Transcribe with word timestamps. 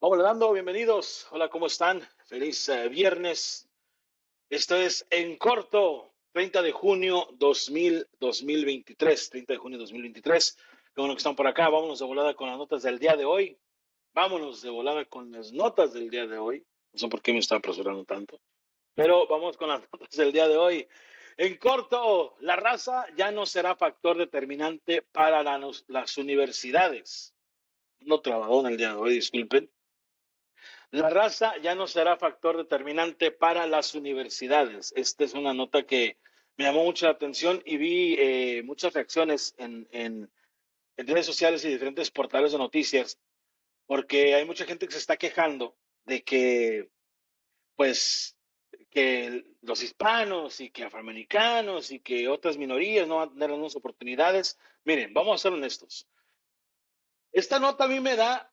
Vamos 0.00 0.18
dando, 0.22 0.52
bienvenidos. 0.52 1.26
Hola, 1.30 1.48
¿cómo 1.48 1.66
están? 1.66 2.00
Feliz 2.26 2.68
eh, 2.68 2.88
viernes. 2.88 3.68
Esto 4.48 4.76
es 4.76 5.06
En 5.10 5.36
Corto, 5.36 6.14
30 6.32 6.62
de 6.62 6.72
junio 6.72 7.28
2000, 7.34 8.08
2023. 8.18 9.30
30 9.30 9.52
de 9.52 9.58
junio 9.58 9.78
2023. 9.78 10.56
Qué 10.94 11.00
bueno 11.00 11.14
que 11.14 11.18
están 11.18 11.36
por 11.36 11.46
acá. 11.46 11.68
Vámonos 11.68 11.98
de 11.98 12.06
volada 12.06 12.34
con 12.34 12.48
las 12.48 12.58
notas 12.58 12.82
del 12.82 12.98
día 12.98 13.16
de 13.16 13.24
hoy. 13.24 13.58
Vámonos 14.14 14.62
de 14.62 14.70
volada 14.70 15.04
con 15.04 15.30
las 15.30 15.52
notas 15.52 15.92
del 15.92 16.08
día 16.10 16.26
de 16.26 16.38
hoy. 16.38 16.64
No 16.92 16.98
sé 16.98 17.08
por 17.08 17.20
qué 17.22 17.32
me 17.32 17.38
está 17.38 17.56
apresurando 17.56 18.04
tanto. 18.04 18.40
Pero 18.94 19.26
vamos 19.28 19.56
con 19.56 19.68
las 19.68 19.80
notas 19.92 20.10
del 20.16 20.32
día 20.32 20.48
de 20.48 20.56
hoy. 20.56 20.88
En 21.36 21.56
corto, 21.58 22.36
la 22.40 22.56
raza 22.56 23.06
ya 23.16 23.30
no 23.30 23.46
será 23.46 23.76
factor 23.76 24.16
determinante 24.16 25.02
para 25.02 25.42
la- 25.42 25.60
las 25.88 26.18
universidades. 26.18 27.34
No 28.00 28.20
trabajó 28.20 28.60
en 28.60 28.66
el 28.72 28.76
día 28.78 28.88
de 28.94 28.96
hoy, 28.96 29.14
disculpen. 29.14 29.70
La 30.92 31.08
raza 31.08 31.56
ya 31.58 31.74
no 31.74 31.86
será 31.86 32.16
factor 32.16 32.56
determinante 32.56 33.30
para 33.30 33.66
las 33.66 33.94
universidades. 33.94 34.92
Esta 34.96 35.24
es 35.24 35.34
una 35.34 35.54
nota 35.54 35.84
que 35.86 36.18
me 36.56 36.64
llamó 36.64 36.84
mucha 36.84 37.08
atención 37.10 37.62
y 37.64 37.76
vi 37.76 38.16
eh, 38.18 38.62
muchas 38.64 38.92
reacciones 38.92 39.54
en, 39.58 39.88
en- 39.92 40.30
en 40.96 41.06
redes 41.06 41.26
sociales 41.26 41.64
y 41.64 41.68
diferentes 41.68 42.10
portales 42.10 42.52
de 42.52 42.58
noticias, 42.58 43.18
porque 43.86 44.34
hay 44.34 44.44
mucha 44.44 44.66
gente 44.66 44.86
que 44.86 44.92
se 44.92 44.98
está 44.98 45.16
quejando 45.16 45.76
de 46.04 46.22
que, 46.22 46.90
pues, 47.76 48.36
que 48.90 49.46
los 49.62 49.82
hispanos 49.82 50.60
y 50.60 50.70
que 50.70 50.84
afroamericanos 50.84 51.90
y 51.92 52.00
que 52.00 52.28
otras 52.28 52.58
minorías 52.58 53.06
no 53.08 53.16
van 53.16 53.28
a 53.28 53.32
tener 53.32 53.50
mismas 53.50 53.76
oportunidades. 53.76 54.58
Miren, 54.84 55.14
vamos 55.14 55.40
a 55.40 55.42
ser 55.42 55.52
honestos. 55.52 56.06
Esta 57.32 57.58
nota 57.60 57.84
a 57.84 57.88
mí 57.88 58.00
me 58.00 58.16
da 58.16 58.52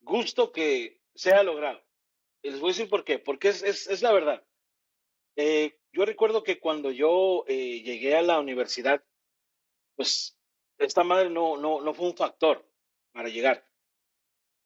gusto 0.00 0.52
que 0.52 1.00
sea 1.16 1.42
logrado. 1.42 1.82
Y 2.42 2.50
les 2.50 2.60
voy 2.60 2.70
a 2.70 2.72
decir 2.72 2.88
por 2.88 3.04
qué, 3.04 3.18
porque 3.18 3.48
es, 3.48 3.62
es, 3.62 3.88
es 3.88 4.02
la 4.02 4.12
verdad. 4.12 4.44
Eh, 5.36 5.78
yo 5.92 6.04
recuerdo 6.04 6.42
que 6.42 6.60
cuando 6.60 6.90
yo 6.90 7.44
eh, 7.48 7.82
llegué 7.82 8.16
a 8.16 8.22
la 8.22 8.38
universidad, 8.38 9.02
pues 9.96 10.38
esta 10.78 11.04
madre 11.04 11.30
no, 11.30 11.56
no, 11.56 11.80
no 11.80 11.94
fue 11.94 12.06
un 12.06 12.16
factor 12.16 12.64
para 13.12 13.28
llegar. 13.28 13.66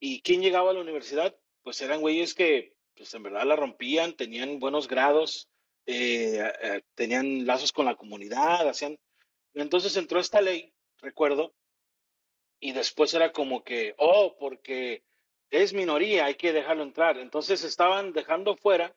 ¿Y 0.01 0.23
quién 0.23 0.43
llegaba 0.43 0.71
a 0.71 0.75
la 0.75 0.81
universidad? 0.81 1.37
Pues 1.63 1.81
eran 1.81 2.01
güeyes 2.01 2.35
que 2.35 2.75
pues 2.97 3.15
en 3.15 3.23
verdad 3.23 3.47
la 3.47 3.57
rompían, 3.57 4.15
tenían 4.15 4.59
buenos 4.59 4.87
grados, 4.87 5.49
eh, 5.87 6.83
tenían 6.95 7.47
lazos 7.47 7.73
con 7.73 7.87
la 7.87 7.97
comunidad, 7.97 8.69
hacían... 8.69 8.99
Entonces 9.55 9.97
entró 9.97 10.21
esta 10.21 10.43
ley, 10.43 10.75
recuerdo, 10.99 11.55
y 12.61 12.73
después 12.73 13.15
era 13.15 13.33
como 13.33 13.65
que, 13.65 13.95
oh, 13.97 14.37
porque 14.39 15.03
es 15.51 15.73
minoría, 15.73 16.27
hay 16.27 16.37
que 16.37 16.53
dejarlo 16.53 16.83
entrar. 16.83 17.19
Entonces 17.19 17.65
estaban 17.65 18.13
dejando 18.13 18.57
fuera 18.57 18.97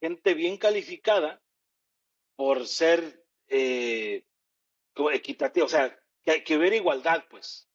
gente 0.00 0.34
bien 0.34 0.58
calificada 0.58 1.42
por 2.36 2.66
ser 2.66 3.24
eh, 3.48 4.24
como 4.94 5.10
equitativo, 5.10 5.66
o 5.66 5.68
sea, 5.68 5.98
que, 6.22 6.44
que 6.44 6.56
hubiera 6.56 6.76
igualdad, 6.76 7.24
pues. 7.30 7.68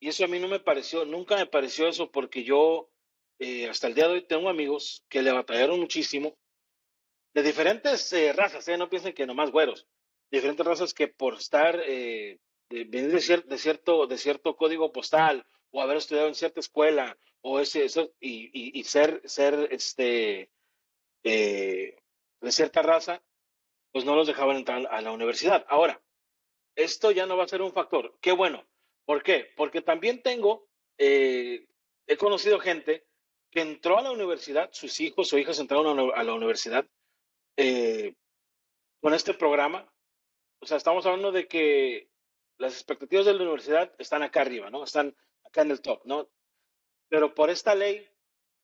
Y 0.00 0.08
eso 0.08 0.24
a 0.24 0.28
mí 0.28 0.38
no 0.38 0.48
me 0.48 0.60
pareció, 0.60 1.04
nunca 1.04 1.36
me 1.36 1.46
pareció 1.46 1.86
eso, 1.86 2.10
porque 2.10 2.42
yo 2.42 2.90
eh, 3.38 3.68
hasta 3.68 3.86
el 3.86 3.94
día 3.94 4.08
de 4.08 4.14
hoy 4.14 4.26
tengo 4.26 4.48
amigos 4.48 5.04
que 5.10 5.20
le 5.20 5.32
batallaron 5.32 5.78
muchísimo, 5.78 6.38
de 7.34 7.42
diferentes 7.42 8.10
eh, 8.14 8.32
razas, 8.32 8.66
no 8.78 8.88
piensen 8.88 9.12
que 9.12 9.26
nomás 9.26 9.50
güeros, 9.50 9.86
diferentes 10.30 10.66
razas 10.66 10.94
que 10.94 11.08
por 11.08 11.34
estar, 11.34 11.76
de, 11.76 12.40
venir 12.70 13.12
de 13.12 13.58
cierto, 13.58 14.06
de 14.06 14.18
cierto 14.18 14.56
código 14.56 14.90
postal, 14.90 15.46
o 15.70 15.82
haber 15.82 15.96
estudiado 15.96 16.28
en 16.28 16.34
cierta 16.34 16.60
escuela, 16.60 17.16
o 17.42 17.60
ese, 17.60 17.84
eso, 17.84 18.12
y, 18.20 18.50
y, 18.52 18.78
y 18.78 18.84
ser, 18.84 19.22
ser 19.24 19.68
este, 19.70 20.50
eh, 21.24 21.96
de 22.40 22.52
cierta 22.52 22.82
raza, 22.82 23.22
pues 23.92 24.04
no 24.04 24.14
los 24.14 24.26
dejaban 24.26 24.56
entrar 24.56 24.86
a 24.90 25.00
la 25.00 25.12
universidad. 25.12 25.64
Ahora, 25.68 26.00
esto 26.76 27.10
ya 27.10 27.26
no 27.26 27.36
va 27.36 27.44
a 27.44 27.48
ser 27.48 27.62
un 27.62 27.72
factor. 27.72 28.16
Qué 28.20 28.32
bueno. 28.32 28.66
¿Por 29.04 29.22
qué? 29.22 29.52
Porque 29.56 29.82
también 29.82 30.22
tengo, 30.22 30.68
eh, 30.98 31.66
he 32.06 32.16
conocido 32.16 32.60
gente 32.60 33.06
que 33.50 33.60
entró 33.60 33.98
a 33.98 34.02
la 34.02 34.12
universidad, 34.12 34.70
sus 34.72 35.00
hijos 35.00 35.32
o 35.32 35.38
hijas 35.38 35.58
entraron 35.58 36.12
a 36.14 36.22
la 36.22 36.34
universidad 36.34 36.86
eh, 37.56 38.14
con 39.00 39.12
este 39.12 39.34
programa. 39.34 39.92
O 40.60 40.66
sea, 40.66 40.76
estamos 40.76 41.04
hablando 41.06 41.32
de 41.32 41.48
que 41.48 42.08
las 42.58 42.74
expectativas 42.74 43.26
de 43.26 43.34
la 43.34 43.42
universidad 43.42 43.92
están 43.98 44.22
acá 44.22 44.42
arriba, 44.42 44.70
¿no? 44.70 44.84
Están 44.84 45.16
acá 45.50 45.62
en 45.62 45.70
el 45.72 45.82
top, 45.82 46.00
¿no? 46.04 46.28
Pero 47.08 47.34
por 47.34 47.50
esta 47.50 47.74
ley, 47.74 48.08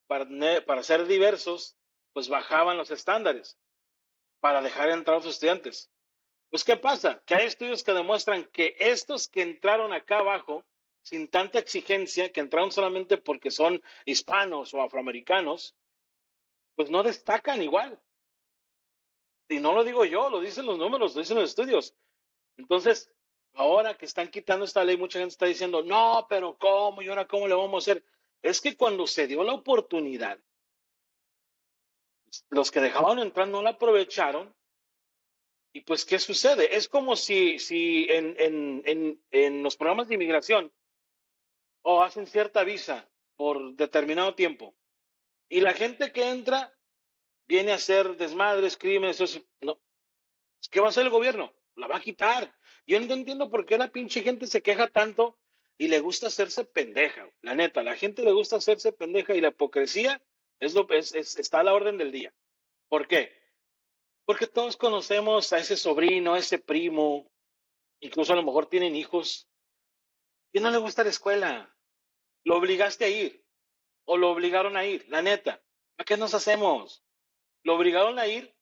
para, 0.07 0.83
ser 0.83 1.07
diversos, 1.07 1.77
pues 2.13 2.29
bajaban 2.29 2.77
los 2.77 2.91
estándares 2.91 3.59
para 4.41 4.63
dejar 4.63 4.91
entrar 4.91 5.17
a 5.17 5.19
los 5.19 5.27
estudiantes. 5.27 5.91
Pues, 6.51 6.63
¿qué 6.65 6.77
pasa? 6.77 7.23
Que 7.27 7.35
hay 7.35 7.47
estudios 7.47 7.83
que 7.83 7.93
demuestran 7.93 8.45
que 8.45 8.77
estos 8.79 9.29
que 9.29 9.43
entraron 9.43 9.93
acá 9.93 10.21
abajo, 10.21 10.65
sin 11.03 11.29
tanta 11.29 11.59
exigencia, 11.59 12.33
que 12.33 12.41
entraron 12.41 12.71
solamente 12.71 13.19
porque 13.19 13.51
son 13.51 13.83
hispanos 14.05 14.73
o 14.73 14.81
afroamericanos, 14.81 15.77
pues 16.77 16.91
no 16.91 17.03
destacan 17.03 17.63
igual. 17.63 18.01
Y 19.49 19.59
no 19.59 19.73
lo 19.73 19.85
digo 19.85 20.05
yo, 20.05 20.31
lo 20.31 20.41
dicen 20.41 20.67
los 20.67 20.79
números, 20.79 21.15
lo 21.15 21.21
dicen 21.21 21.37
los 21.37 21.51
estudios. 21.51 21.95
Entonces, 22.57 23.13
ahora 23.57 23.97
que 23.99 24.07
están 24.07 24.29
quitando 24.31 24.65
esta 24.65 24.85
ley, 24.85 24.97
mucha 24.97 25.19
gente 25.19 25.33
está 25.33 25.47
diciendo, 25.47 25.83
no, 25.83 26.27
pero 26.29 26.57
¿cómo? 26.59 27.03
¿Y 27.03 27.09
ahora 27.09 27.27
cómo 27.27 27.49
le 27.49 27.55
vamos 27.55 27.89
a 27.89 27.93
hacer? 27.93 28.05
Es 28.43 28.61
que 28.61 28.77
cuando 28.77 29.07
se 29.07 29.27
dio 29.27 29.43
la 29.45 29.55
oportunidad, 29.55 30.39
los 32.51 32.71
que 32.71 32.81
dejaban 32.81 33.19
entrar 33.19 33.49
no 33.49 33.63
la 33.63 33.71
aprovecharon 33.71 34.55
Y 35.73 35.83
pues, 35.83 36.05
¿qué 36.07 36.19
sucede? 36.19 36.77
Es 36.77 36.89
como 36.89 37.17
si, 37.17 37.59
si 37.59 38.07
en, 38.11 38.35
en, 38.39 38.83
en, 38.87 39.23
en 39.31 39.63
los 39.63 39.77
programas 39.77 40.09
de 40.09 40.15
inmigración 40.15 40.73
o 41.83 42.03
hacen 42.03 42.27
cierta 42.27 42.65
visa 42.65 43.09
por 43.37 43.75
determinado 43.75 44.35
tiempo 44.35 44.75
y 45.49 45.61
la 45.61 45.75
gente 45.75 46.13
que 46.13 46.31
entra 46.31 46.75
viene 47.47 47.73
a 47.73 47.77
hacer 47.77 48.17
desmadres, 48.17 48.77
crímenes, 48.77 49.21
eso, 49.21 49.41
no. 49.61 49.79
¿Qué 50.71 50.81
va 50.81 50.87
a 50.87 50.91
hacer 50.91 51.05
el 51.05 51.11
gobierno? 51.11 51.53
La 51.77 51.87
va 51.87 51.99
a 51.99 52.01
quitar. 52.01 52.53
Yo 52.87 53.01
no 53.01 53.13
entiendo 53.15 53.51
por 53.51 53.67
qué 53.67 53.79
la 53.79 53.89
pinche 53.91 54.23
gente 54.23 54.47
se 54.47 54.63
queja 54.63 54.89
tanto 54.89 55.39
y 55.79 55.89
le 55.89 56.01
gusta 56.01 56.29
hacerse 56.29 56.65
pendeja. 56.65 57.29
La 57.43 57.55
neta, 57.55 57.83
la 57.83 57.97
gente 57.97 58.23
le 58.23 58.33
gusta 58.33 58.57
hacerse 58.57 58.93
pendeja 58.93 59.35
y 59.35 59.41
la 59.41 59.49
hipocresía 59.49 60.23
es 60.61 60.75
lo, 60.75 60.89
es, 60.91 61.15
es- 61.15 61.37
está 61.39 61.61
a 61.61 61.65
la 61.65 61.75
orden 61.75 61.99
del 61.99 62.13
día. 62.13 62.33
¿Por 62.89 63.07
qué? 63.09 63.33
Porque 64.25 64.47
todos 64.47 64.77
conocemos 64.77 65.53
a 65.53 65.59
ese 65.59 65.77
sobrino, 65.77 66.35
a 66.35 66.39
ese 66.39 66.59
primo, 66.59 67.31
incluso 68.01 68.33
a 68.33 68.37
lo 68.37 68.43
mejor 68.43 68.67
tienen 68.67 68.97
hijos, 68.97 69.49
y 70.53 70.61
no 70.61 70.71
le 70.71 70.79
gusta 70.79 71.05
la 71.05 71.11
escuela. 71.11 71.77
Lo 72.45 72.57
obligaste 72.57 73.05
a 73.05 73.09
ir 73.09 73.45
o 74.05 74.17
lo 74.17 74.31
obligaron 74.31 74.77
a 74.77 74.87
ir, 74.87 75.05
la 75.09 75.21
neta. 75.21 75.63
¿A 75.99 76.05
qué 76.05 76.17
nos 76.17 76.33
hacemos? 76.35 77.05
Lo 77.63 77.75
obligaron 77.75 78.19
a 78.19 78.27
ir, 78.27 78.56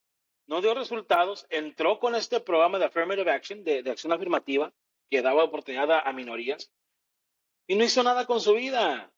no 0.46 0.60
dio 0.60 0.74
resultados, 0.74 1.46
entró 1.50 1.98
con 1.98 2.14
este 2.14 2.40
programa 2.40 2.78
de 2.78 2.86
Affirmative 2.86 3.30
Action, 3.30 3.64
de, 3.64 3.82
de 3.82 3.90
acción 3.90 4.12
afirmativa, 4.12 4.72
que 5.10 5.22
daba 5.22 5.44
oportunidad 5.44 6.02
a, 6.04 6.12
minorías, 6.12 6.70
y 7.66 7.76
no 7.76 7.84
hizo 7.84 8.02
nada 8.02 8.26
con 8.26 8.40
su 8.40 8.54
vida. 8.54 9.10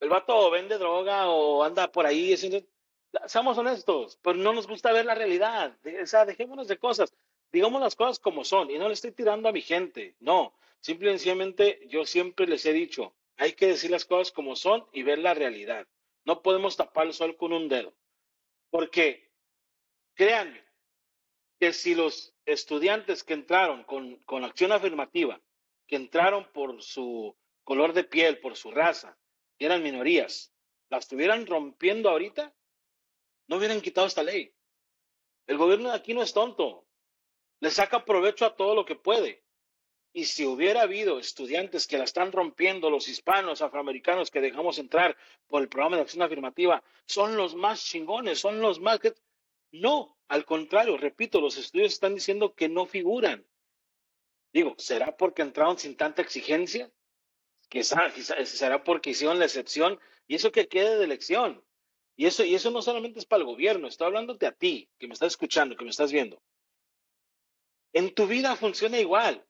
El 0.00 0.08
vato 0.08 0.50
vende 0.50 0.78
droga 0.78 1.28
o 1.28 1.62
anda 1.62 1.90
por 1.90 2.06
ahí 2.06 2.32
haciendo... 2.32 2.60
Seamos 3.26 3.58
honestos, 3.58 4.18
pero 4.22 4.36
no 4.36 4.52
nos 4.52 4.66
gusta 4.66 4.92
ver 4.92 5.04
la 5.04 5.14
realidad. 5.14 5.76
O 6.02 6.06
sea, 6.06 6.24
dejémonos 6.24 6.68
de 6.68 6.78
cosas. 6.78 7.12
Digamos 7.52 7.82
las 7.82 7.94
cosas 7.94 8.18
como 8.18 8.44
son. 8.44 8.70
Y 8.70 8.78
no 8.78 8.88
le 8.88 8.94
estoy 8.94 9.12
tirando 9.12 9.48
a 9.48 9.52
mi 9.52 9.60
gente. 9.60 10.16
No. 10.20 10.54
Simple 10.80 11.10
y 11.10 11.12
sencillamente, 11.12 11.80
yo 11.88 12.06
siempre 12.06 12.46
les 12.46 12.64
he 12.66 12.72
dicho, 12.72 13.14
hay 13.36 13.52
que 13.52 13.66
decir 13.66 13.90
las 13.90 14.04
cosas 14.04 14.32
como 14.32 14.56
son 14.56 14.86
y 14.92 15.02
ver 15.02 15.18
la 15.18 15.34
realidad. 15.34 15.86
No 16.24 16.42
podemos 16.42 16.76
tapar 16.76 17.06
el 17.06 17.12
sol 17.12 17.36
con 17.36 17.52
un 17.52 17.68
dedo. 17.68 17.92
Porque, 18.70 19.30
créanme, 20.14 20.62
que 21.58 21.72
si 21.72 21.94
los 21.94 22.34
estudiantes 22.44 23.22
que 23.22 23.34
entraron 23.34 23.84
con, 23.84 24.16
con 24.24 24.44
acción 24.44 24.72
afirmativa, 24.72 25.40
que 25.86 25.96
entraron 25.96 26.50
por 26.52 26.82
su 26.82 27.36
color 27.64 27.92
de 27.92 28.04
piel, 28.04 28.40
por 28.40 28.56
su 28.56 28.70
raza, 28.70 29.16
eran 29.58 29.82
minorías, 29.82 30.52
la 30.90 30.98
estuvieran 30.98 31.46
rompiendo 31.46 32.10
ahorita, 32.10 32.54
no 33.48 33.56
hubieran 33.56 33.80
quitado 33.80 34.06
esta 34.06 34.22
ley. 34.22 34.52
El 35.46 35.56
gobierno 35.56 35.90
de 35.90 35.96
aquí 35.96 36.14
no 36.14 36.22
es 36.22 36.32
tonto, 36.32 36.86
le 37.60 37.70
saca 37.70 38.04
provecho 38.04 38.44
a 38.44 38.56
todo 38.56 38.74
lo 38.74 38.84
que 38.84 38.96
puede. 38.96 39.44
Y 40.12 40.26
si 40.26 40.44
hubiera 40.44 40.82
habido 40.82 41.18
estudiantes 41.18 41.86
que 41.86 41.96
la 41.96 42.04
están 42.04 42.32
rompiendo, 42.32 42.90
los 42.90 43.08
hispanos, 43.08 43.62
afroamericanos 43.62 44.30
que 44.30 44.40
dejamos 44.40 44.78
entrar 44.78 45.16
por 45.46 45.62
el 45.62 45.68
programa 45.68 45.96
de 45.96 46.02
acción 46.02 46.22
afirmativa, 46.22 46.82
son 47.06 47.36
los 47.36 47.54
más 47.54 47.82
chingones, 47.84 48.38
son 48.38 48.60
los 48.60 48.80
más 48.80 48.98
que... 48.98 49.14
No, 49.72 50.18
al 50.28 50.44
contrario, 50.44 50.96
repito, 50.96 51.40
los 51.40 51.56
estudios 51.56 51.92
están 51.92 52.14
diciendo 52.14 52.54
que 52.54 52.68
no 52.68 52.86
figuran. 52.86 53.46
Digo, 54.52 54.74
¿será 54.78 55.16
porque 55.16 55.42
entraron 55.42 55.78
sin 55.78 55.96
tanta 55.96 56.20
exigencia? 56.20 56.92
Quizá, 57.70 58.10
será 58.44 58.84
porque 58.84 59.10
hicieron 59.10 59.38
la 59.38 59.46
excepción 59.46 59.98
y 60.26 60.34
eso 60.34 60.52
que 60.52 60.68
quede 60.68 60.98
de 60.98 61.04
elección. 61.04 61.64
Y 62.16 62.26
eso, 62.26 62.44
y 62.44 62.54
eso 62.54 62.70
no 62.70 62.82
solamente 62.82 63.18
es 63.18 63.24
para 63.24 63.40
el 63.40 63.46
gobierno, 63.46 63.88
estoy 63.88 64.08
hablándote 64.08 64.46
a 64.46 64.52
ti, 64.52 64.90
que 64.98 65.08
me 65.08 65.14
estás 65.14 65.32
escuchando, 65.32 65.76
que 65.76 65.84
me 65.84 65.90
estás 65.90 66.12
viendo. 66.12 66.42
En 67.94 68.14
tu 68.14 68.26
vida 68.26 68.54
funciona 68.56 68.98
igual. 68.98 69.46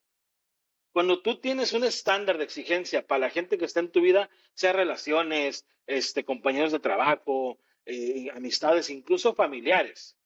Cuando 0.93 1.21
tú 1.21 1.41
tienes 1.41 1.73
un 1.73 1.83
estándar 1.83 2.37
de 2.37 2.45
exigencia 2.45 3.05
para 3.05 3.19
la 3.19 3.29
gente 3.29 3.57
que 3.57 3.65
está 3.65 3.81
en 3.81 3.91
tu 3.91 3.99
vida, 3.99 4.29
sea 4.53 4.71
relaciones, 4.71 5.65
este, 5.85 6.23
compañeros 6.23 6.71
de 6.71 6.79
trabajo, 6.79 7.59
eh, 7.85 8.29
amistades, 8.33 8.89
incluso 8.89 9.33
familiares, 9.33 10.17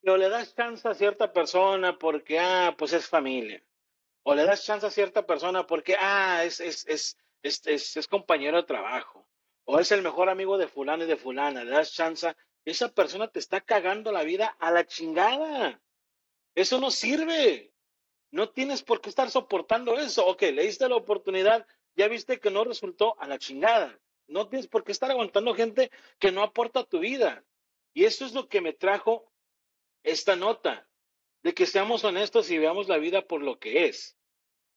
pero 0.00 0.16
le 0.16 0.28
das 0.28 0.54
chance 0.54 0.86
a 0.88 0.94
cierta 0.94 1.32
persona 1.32 1.98
porque, 1.98 2.38
ah, 2.38 2.74
pues 2.78 2.92
es 2.92 3.08
familia 3.08 3.62
o 4.28 4.34
le 4.34 4.44
das 4.44 4.62
chance 4.62 4.86
a 4.86 4.90
cierta 4.90 5.26
persona 5.26 5.66
porque, 5.66 5.96
ah, 5.98 6.44
es, 6.44 6.60
es, 6.60 6.84
es, 6.86 7.16
es, 7.42 7.96
es 7.96 8.06
compañero 8.06 8.58
de 8.58 8.64
trabajo, 8.64 9.26
o 9.64 9.78
es 9.80 9.90
el 9.90 10.02
mejor 10.02 10.28
amigo 10.28 10.58
de 10.58 10.68
fulano 10.68 11.04
y 11.04 11.06
de 11.06 11.16
fulana, 11.16 11.64
le 11.64 11.70
das 11.70 11.94
chance, 11.94 12.36
esa 12.66 12.92
persona 12.92 13.28
te 13.28 13.38
está 13.38 13.62
cagando 13.62 14.12
la 14.12 14.24
vida 14.24 14.54
a 14.60 14.70
la 14.70 14.86
chingada. 14.86 15.80
Eso 16.54 16.78
no 16.78 16.90
sirve. 16.90 17.72
No 18.30 18.50
tienes 18.50 18.82
por 18.82 19.00
qué 19.00 19.08
estar 19.08 19.30
soportando 19.30 19.98
eso. 19.98 20.26
Ok, 20.26 20.42
le 20.42 20.70
la 20.78 20.96
oportunidad, 20.96 21.66
ya 21.96 22.08
viste 22.08 22.38
que 22.38 22.50
no 22.50 22.64
resultó 22.64 23.18
a 23.18 23.26
la 23.26 23.38
chingada. 23.38 23.98
No 24.28 24.48
tienes 24.48 24.68
por 24.68 24.84
qué 24.84 24.92
estar 24.92 25.10
aguantando 25.10 25.54
gente 25.54 25.90
que 26.18 26.30
no 26.30 26.42
aporta 26.42 26.80
a 26.80 26.84
tu 26.84 27.00
vida. 27.00 27.44
Y 27.94 28.04
eso 28.04 28.24
es 28.24 28.34
lo 28.34 28.48
que 28.48 28.60
me 28.60 28.72
trajo 28.72 29.32
esta 30.02 30.36
nota, 30.36 30.88
de 31.42 31.54
que 31.54 31.66
seamos 31.66 32.04
honestos 32.04 32.50
y 32.50 32.58
veamos 32.58 32.88
la 32.88 32.98
vida 32.98 33.26
por 33.26 33.42
lo 33.42 33.58
que 33.58 33.86
es. 33.86 34.16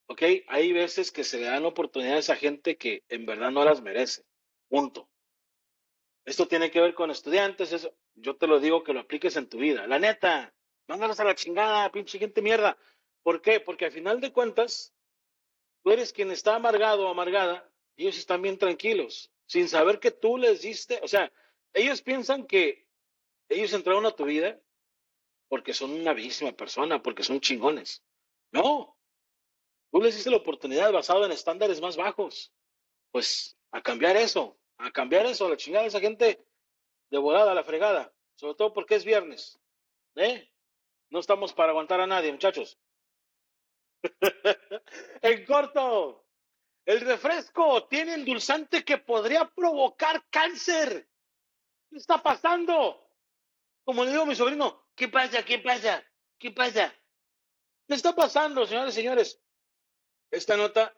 ¿Ok? 0.08 0.24
Hay 0.48 0.74
veces 0.74 1.12
que 1.12 1.24
se 1.24 1.38
le 1.38 1.46
dan 1.46 1.66
oportunidades 1.66 2.30
a 2.30 2.36
gente 2.36 2.78
que 2.78 3.04
en 3.10 3.26
verdad 3.26 3.52
no 3.52 3.64
las 3.64 3.82
merece. 3.82 4.24
Punto. 4.68 5.10
Esto 6.26 6.48
tiene 6.48 6.72
que 6.72 6.82
ver 6.82 6.94
con 6.94 7.12
estudiantes, 7.12 7.74
eso, 7.74 7.96
yo 8.16 8.36
te 8.36 8.48
lo 8.48 8.60
digo 8.60 8.84
que 8.84 8.94
lo 8.94 9.00
apliques 9.00 9.36
en 9.36 9.50
tu 9.50 9.58
vida. 9.58 9.88
La 9.88 10.00
neta, 10.00 10.54
mándalos 10.88 11.20
a 11.20 11.24
la 11.24 11.36
chingada, 11.36 11.92
pinche 11.92 12.20
gente 12.20 12.42
mierda. 12.42 12.78
¿Por 13.24 13.42
qué? 13.42 13.60
Porque 13.60 13.86
al 13.86 13.92
final 13.92 14.22
de 14.22 14.32
cuentas, 14.32 14.94
tú 15.84 15.92
eres 15.92 16.14
quien 16.14 16.32
está 16.32 16.56
amargado 16.56 17.08
o 17.08 17.10
amargada, 17.10 17.70
ellos 17.98 18.18
están 18.18 18.42
bien 18.42 18.58
tranquilos, 18.58 19.32
sin 19.46 19.68
saber 19.68 20.00
que 20.00 20.12
tú 20.12 20.38
les 20.38 20.62
diste, 20.62 21.00
o 21.04 21.08
sea, 21.08 21.32
ellos 21.74 22.02
piensan 22.02 22.46
que 22.46 22.88
ellos 23.50 23.74
entraron 23.74 24.06
a 24.06 24.16
tu 24.16 24.26
vida 24.26 24.60
porque 25.48 25.74
son 25.74 25.92
una 25.92 26.14
bellísima 26.14 26.54
persona, 26.54 27.02
porque 27.02 27.24
son 27.24 27.42
chingones. 27.42 28.04
No, 28.52 28.98
Tú 29.92 30.02
les 30.02 30.16
diste 30.16 30.30
la 30.30 30.38
oportunidad 30.38 30.92
basado 30.94 31.26
en 31.26 31.34
estándares 31.34 31.82
más 31.82 31.98
bajos. 31.98 32.54
Pues 33.12 33.58
a 33.72 33.82
cambiar 33.82 34.16
eso, 34.16 34.58
a 34.78 34.90
cambiar 34.90 35.26
eso, 35.26 35.46
a 35.46 35.50
la 35.50 35.58
chingada 35.58 35.86
esa 35.86 36.00
gente 36.00 36.46
de 37.10 37.18
volada 37.18 37.52
a 37.52 37.56
la 37.56 37.66
fregada, 37.66 38.14
sobre 38.36 38.56
todo 38.56 38.74
porque 38.74 38.96
es 38.96 39.04
viernes. 39.04 39.60
¿Eh? 40.16 40.50
No 41.10 41.20
estamos 41.20 41.52
para 41.54 41.72
aguantar 41.72 42.00
a 42.00 42.08
nadie, 42.08 42.32
muchachos. 42.32 42.80
en 45.22 45.46
corto, 45.46 46.26
el 46.86 47.02
refresco 47.02 47.88
tiene 47.88 48.16
endulzante 48.16 48.84
que 48.84 48.98
podría 48.98 49.46
provocar 49.50 50.24
cáncer. 50.30 51.08
¿Qué 51.90 51.98
está 51.98 52.22
pasando? 52.22 53.08
Como 53.84 54.04
le 54.04 54.12
digo 54.12 54.24
a 54.24 54.26
mi 54.26 54.36
sobrino, 54.36 54.88
¿qué 54.96 55.08
pasa? 55.08 55.44
¿Qué 55.44 55.60
pasa? 55.60 56.04
¿Qué 56.38 56.52
pasa? 56.52 56.94
¿Qué 57.88 57.94
está 57.94 58.16
pasando, 58.16 58.66
señores 58.66 58.94
y 58.94 59.02
señores? 59.02 59.40
esta 60.32 60.56
nota 60.56 60.94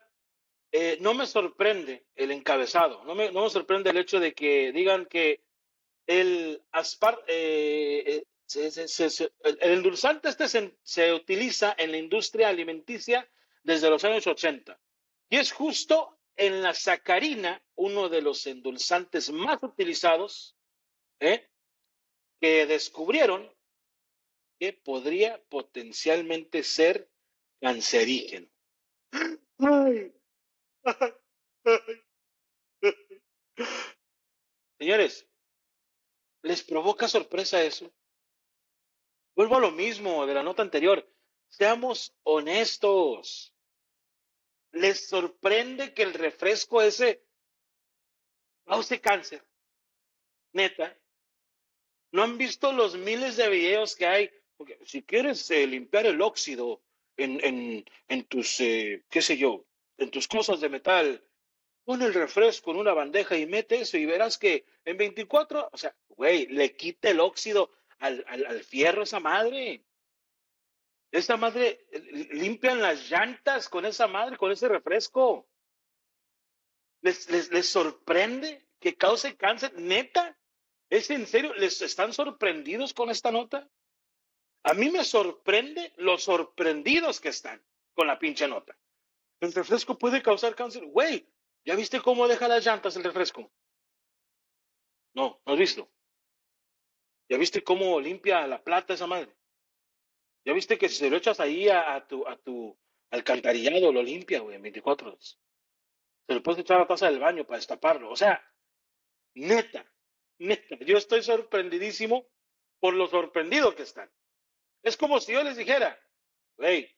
eh, 0.70 0.96
no 1.00 1.12
me 1.12 1.26
sorprende 1.26 2.06
el 2.14 2.30
encabezado, 2.30 3.04
no 3.04 3.14
me, 3.14 3.30
no 3.32 3.42
me, 3.42 3.50
sorprende 3.50 3.90
el 3.90 3.96
hecho 3.96 4.20
de 4.20 4.32
que 4.32 4.72
digan 4.72 5.06
que 5.06 5.44
el 6.06 6.62
aspar, 6.72 7.22
eh, 7.26 8.24
eh, 8.54 8.70
el 9.60 9.70
endulzante 9.72 10.28
este 10.28 10.48
se, 10.48 10.76
se, 10.82 11.12
utiliza 11.12 11.74
en 11.78 11.90
la 11.92 11.98
industria 11.98 12.48
alimenticia 12.48 13.28
desde 13.62 13.90
los 13.90 14.04
años 14.04 14.26
80 14.26 14.78
y 15.30 15.36
es 15.36 15.52
justo 15.52 16.18
en 16.36 16.62
la 16.62 16.74
sacarina 16.74 17.62
uno 17.76 18.08
de 18.08 18.22
los 18.22 18.46
endulzantes 18.46 19.30
más 19.30 19.62
utilizados 19.62 20.56
que 21.18 22.66
descubrieron 22.66 23.50
que 24.58 24.72
podría 24.72 25.42
potencialmente 25.44 26.62
ser 26.62 27.10
cancerígeno. 27.60 28.48
Señores, 34.78 35.26
¿les 36.42 36.62
provoca 36.62 37.08
sorpresa 37.08 37.62
eso? 37.62 37.92
Vuelvo 39.34 39.56
a 39.56 39.60
lo 39.60 39.70
mismo 39.70 40.26
de 40.26 40.34
la 40.34 40.42
nota 40.42 40.62
anterior. 40.62 41.08
Seamos 41.48 42.14
honestos. 42.24 43.53
¿Les 44.74 45.06
sorprende 45.06 45.94
que 45.94 46.02
el 46.02 46.14
refresco 46.14 46.82
ese 46.82 47.22
cause 48.66 49.00
cáncer? 49.00 49.42
Neta. 50.52 50.98
¿No 52.10 52.24
han 52.24 52.38
visto 52.38 52.72
los 52.72 52.96
miles 52.96 53.36
de 53.36 53.48
videos 53.48 53.94
que 53.94 54.06
hay? 54.06 54.30
Porque 54.56 54.78
si 54.84 55.02
quieres 55.02 55.48
eh, 55.50 55.66
limpiar 55.66 56.06
el 56.06 56.20
óxido 56.20 56.82
en, 57.16 57.44
en, 57.44 57.84
en 58.08 58.24
tus, 58.24 58.60
eh, 58.60 59.04
qué 59.10 59.22
sé 59.22 59.36
yo, 59.36 59.64
en 59.96 60.10
tus 60.10 60.26
cosas 60.26 60.60
de 60.60 60.68
metal, 60.68 61.22
pon 61.84 62.02
el 62.02 62.12
refresco 62.12 62.72
en 62.72 62.78
una 62.78 62.94
bandeja 62.94 63.36
y 63.36 63.46
mete 63.46 63.80
eso 63.80 63.96
y 63.96 64.06
verás 64.06 64.38
que 64.38 64.64
en 64.84 64.96
24, 64.96 65.70
o 65.72 65.76
sea, 65.76 65.94
güey, 66.08 66.46
le 66.46 66.74
quita 66.74 67.10
el 67.10 67.20
óxido 67.20 67.70
al, 67.98 68.24
al, 68.26 68.44
al 68.46 68.64
fierro 68.64 69.04
esa 69.04 69.20
madre. 69.20 69.84
Esa 71.14 71.36
madre, 71.36 71.86
limpian 72.32 72.82
las 72.82 73.08
llantas 73.08 73.68
con 73.68 73.86
esa 73.86 74.08
madre, 74.08 74.36
con 74.36 74.50
ese 74.50 74.66
refresco. 74.66 75.48
¿Les, 77.02 77.30
les, 77.30 77.52
les 77.52 77.68
sorprende 77.68 78.66
que 78.80 78.96
cause 78.96 79.36
cáncer? 79.36 79.72
¿Neta? 79.74 80.36
¿Es 80.90 81.10
en 81.10 81.28
serio? 81.28 81.54
¿Les 81.54 81.80
están 81.82 82.12
sorprendidos 82.12 82.92
con 82.92 83.10
esta 83.10 83.30
nota? 83.30 83.70
A 84.64 84.74
mí 84.74 84.90
me 84.90 85.04
sorprende 85.04 85.92
los 85.98 86.24
sorprendidos 86.24 87.20
que 87.20 87.28
están 87.28 87.64
con 87.94 88.08
la 88.08 88.18
pinche 88.18 88.48
nota. 88.48 88.76
El 89.38 89.52
refresco 89.52 89.96
puede 89.96 90.20
causar 90.20 90.56
cáncer. 90.56 90.84
Güey, 90.84 91.30
¿ya 91.64 91.76
viste 91.76 92.00
cómo 92.00 92.26
deja 92.26 92.48
las 92.48 92.66
llantas 92.66 92.96
el 92.96 93.04
refresco? 93.04 93.52
No, 95.14 95.40
no 95.46 95.52
has 95.52 95.58
visto. 95.60 95.88
¿Ya 97.28 97.38
viste 97.38 97.62
cómo 97.62 98.00
limpia 98.00 98.44
la 98.48 98.64
plata 98.64 98.94
esa 98.94 99.06
madre? 99.06 99.32
¿Ya 100.44 100.52
viste 100.52 100.76
que 100.78 100.88
si 100.88 100.96
se 100.96 101.10
lo 101.10 101.16
echas 101.16 101.40
ahí 101.40 101.68
a, 101.68 102.06
tu, 102.06 102.26
a 102.26 102.36
tu 102.36 102.78
alcantarillado 103.10 103.92
lo 103.92 104.02
limpia, 104.02 104.40
güey, 104.40 104.56
en 104.56 104.62
24 104.62 105.08
horas? 105.08 105.40
Se 106.26 106.34
lo 106.34 106.42
puedes 106.42 106.60
echar 106.60 106.76
a 106.76 106.80
la 106.80 106.86
taza 106.86 107.06
del 107.06 107.18
baño 107.18 107.46
para 107.46 107.58
destaparlo. 107.58 108.10
O 108.10 108.16
sea, 108.16 108.42
neta, 109.34 109.90
neta, 110.38 110.76
yo 110.80 110.98
estoy 110.98 111.22
sorprendidísimo 111.22 112.26
por 112.78 112.94
lo 112.94 113.06
sorprendido 113.06 113.74
que 113.74 113.82
están. 113.82 114.10
Es 114.82 114.96
como 114.96 115.18
si 115.20 115.32
yo 115.32 115.42
les 115.42 115.56
dijera, 115.56 115.98
hey, 116.58 116.94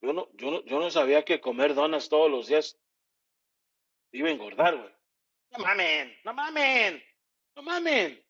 yo 0.00 0.12
no, 0.12 0.28
yo 0.34 0.50
no, 0.50 0.64
yo 0.64 0.78
no 0.78 0.90
sabía 0.90 1.24
que 1.24 1.40
comer 1.40 1.74
donas 1.74 2.08
todos 2.08 2.30
los 2.30 2.48
días 2.48 2.78
iba 4.12 4.28
a 4.28 4.32
engordar, 4.32 4.76
güey. 4.76 4.94
No 5.50 5.58
mamen, 5.58 6.18
no 6.24 6.34
mamen, 6.34 7.04
no 7.56 7.62
mamen. 7.62 8.24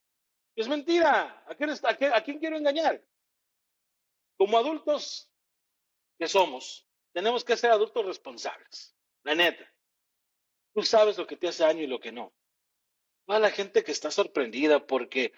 Es 0.55 0.67
mentira. 0.67 1.45
¿A 1.47 2.15
¿A 2.15 2.23
quién 2.23 2.39
quiero 2.39 2.57
engañar? 2.57 3.01
Como 4.39 4.57
adultos 4.57 5.29
que 6.17 6.29
somos, 6.29 6.87
tenemos 7.11 7.43
que 7.43 7.57
ser 7.57 7.71
adultos 7.71 8.05
responsables. 8.05 8.95
La 9.23 9.35
neta. 9.35 9.69
Tú 10.73 10.81
sabes 10.83 11.17
lo 11.17 11.27
que 11.27 11.35
te 11.35 11.49
hace 11.49 11.63
daño 11.63 11.83
y 11.83 11.87
lo 11.87 11.99
que 11.99 12.13
no. 12.13 12.33
Va 13.29 13.37
la 13.37 13.51
gente 13.51 13.83
que 13.83 13.91
está 13.91 14.11
sorprendida 14.11 14.87
porque 14.87 15.33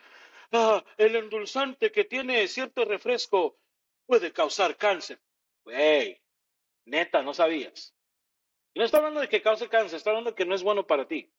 ah, 0.51 0.85
el 0.97 1.15
endulzante 1.15 1.91
que 1.91 2.03
tiene 2.03 2.47
cierto 2.47 2.85
refresco 2.85 3.57
puede 4.05 4.31
causar 4.31 4.77
cáncer. 4.77 5.19
Güey, 5.63 6.21
neta, 6.85 7.23
no 7.23 7.33
sabías. 7.33 7.95
Y 8.75 8.79
no 8.79 8.85
está 8.85 8.97
hablando 8.97 9.19
de 9.19 9.29
que 9.29 9.41
cause 9.41 9.67
cáncer, 9.67 9.97
está 9.97 10.11
hablando 10.11 10.29
de 10.29 10.35
que 10.35 10.45
no 10.45 10.53
es 10.53 10.61
bueno 10.61 10.85
para 10.85 11.07
ti. 11.07 11.33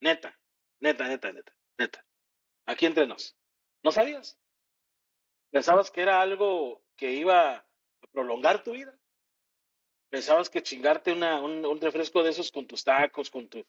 Neta, 0.00 0.38
neta, 0.80 1.08
neta, 1.08 1.32
neta, 1.32 1.56
neta. 1.78 2.06
Aquí 2.66 2.84
entre 2.84 3.06
nos. 3.06 3.34
¿No 3.82 3.92
sabías? 3.92 4.38
¿Pensabas 5.50 5.90
que 5.90 6.02
era 6.02 6.20
algo 6.20 6.84
que 6.98 7.12
iba 7.12 7.54
a 7.54 7.66
prolongar 8.12 8.62
tu 8.62 8.72
vida? 8.72 8.94
¿Pensabas 10.10 10.50
que 10.50 10.62
chingarte 10.62 11.12
una, 11.12 11.40
un, 11.40 11.80
refresco 11.80 12.22
de 12.22 12.30
esos 12.30 12.50
con 12.50 12.66
tus 12.66 12.84
tacos, 12.84 13.30
con 13.30 13.48
tu, 13.48 13.64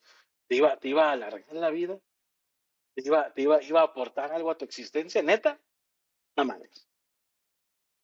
te 0.48 0.56
iba, 0.56 0.76
te 0.78 0.90
iba 0.90 1.08
a 1.08 1.14
alargar 1.14 1.56
la 1.56 1.70
vida? 1.70 1.98
te 2.96 3.08
iba, 3.08 3.34
te 3.34 3.42
iba, 3.44 3.64
iba 3.64 3.82
a 3.82 3.86
aportar 3.86 4.34
algo 4.34 4.52
a 4.52 4.58
tu 4.58 4.66
existencia, 4.66 5.22
neta, 5.22 5.58
no 6.36 6.44
mames. 6.44 6.90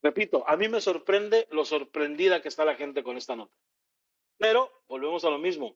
Repito, 0.02 0.48
a 0.48 0.56
mí 0.56 0.70
me 0.70 0.80
sorprende 0.80 1.48
lo 1.52 1.66
sorprendida 1.66 2.42
que 2.42 2.48
está 2.48 2.64
la 2.64 2.76
gente 2.76 3.04
con 3.04 3.18
esta 3.18 3.36
nota. 3.36 3.58
Pero 4.38 4.84
volvemos 4.88 5.26
a 5.26 5.30
lo 5.30 5.40
mismo. 5.40 5.76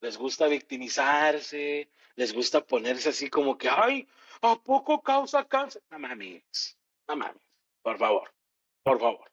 les 0.00 0.16
gusta 0.16 0.46
victimizarse, 0.46 1.90
les 2.16 2.32
gusta 2.32 2.66
ponerse 2.66 3.10
así 3.10 3.30
como 3.30 3.56
que, 3.56 3.68
ay, 3.68 4.06
¿a 4.42 4.56
poco 4.56 5.02
causa 5.02 5.46
cáncer? 5.48 5.82
No 5.90 5.98
mames, 5.98 6.78
no 7.08 7.16
mames, 7.16 7.42
por 7.82 7.98
favor, 7.98 8.35
por 8.86 9.00
favor. 9.00 9.32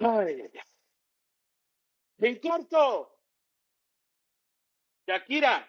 Ay, 0.00 0.42
ay, 0.42 0.50
ay. 0.52 0.60
En 2.18 2.38
corto, 2.40 3.18
Shakira 5.06 5.66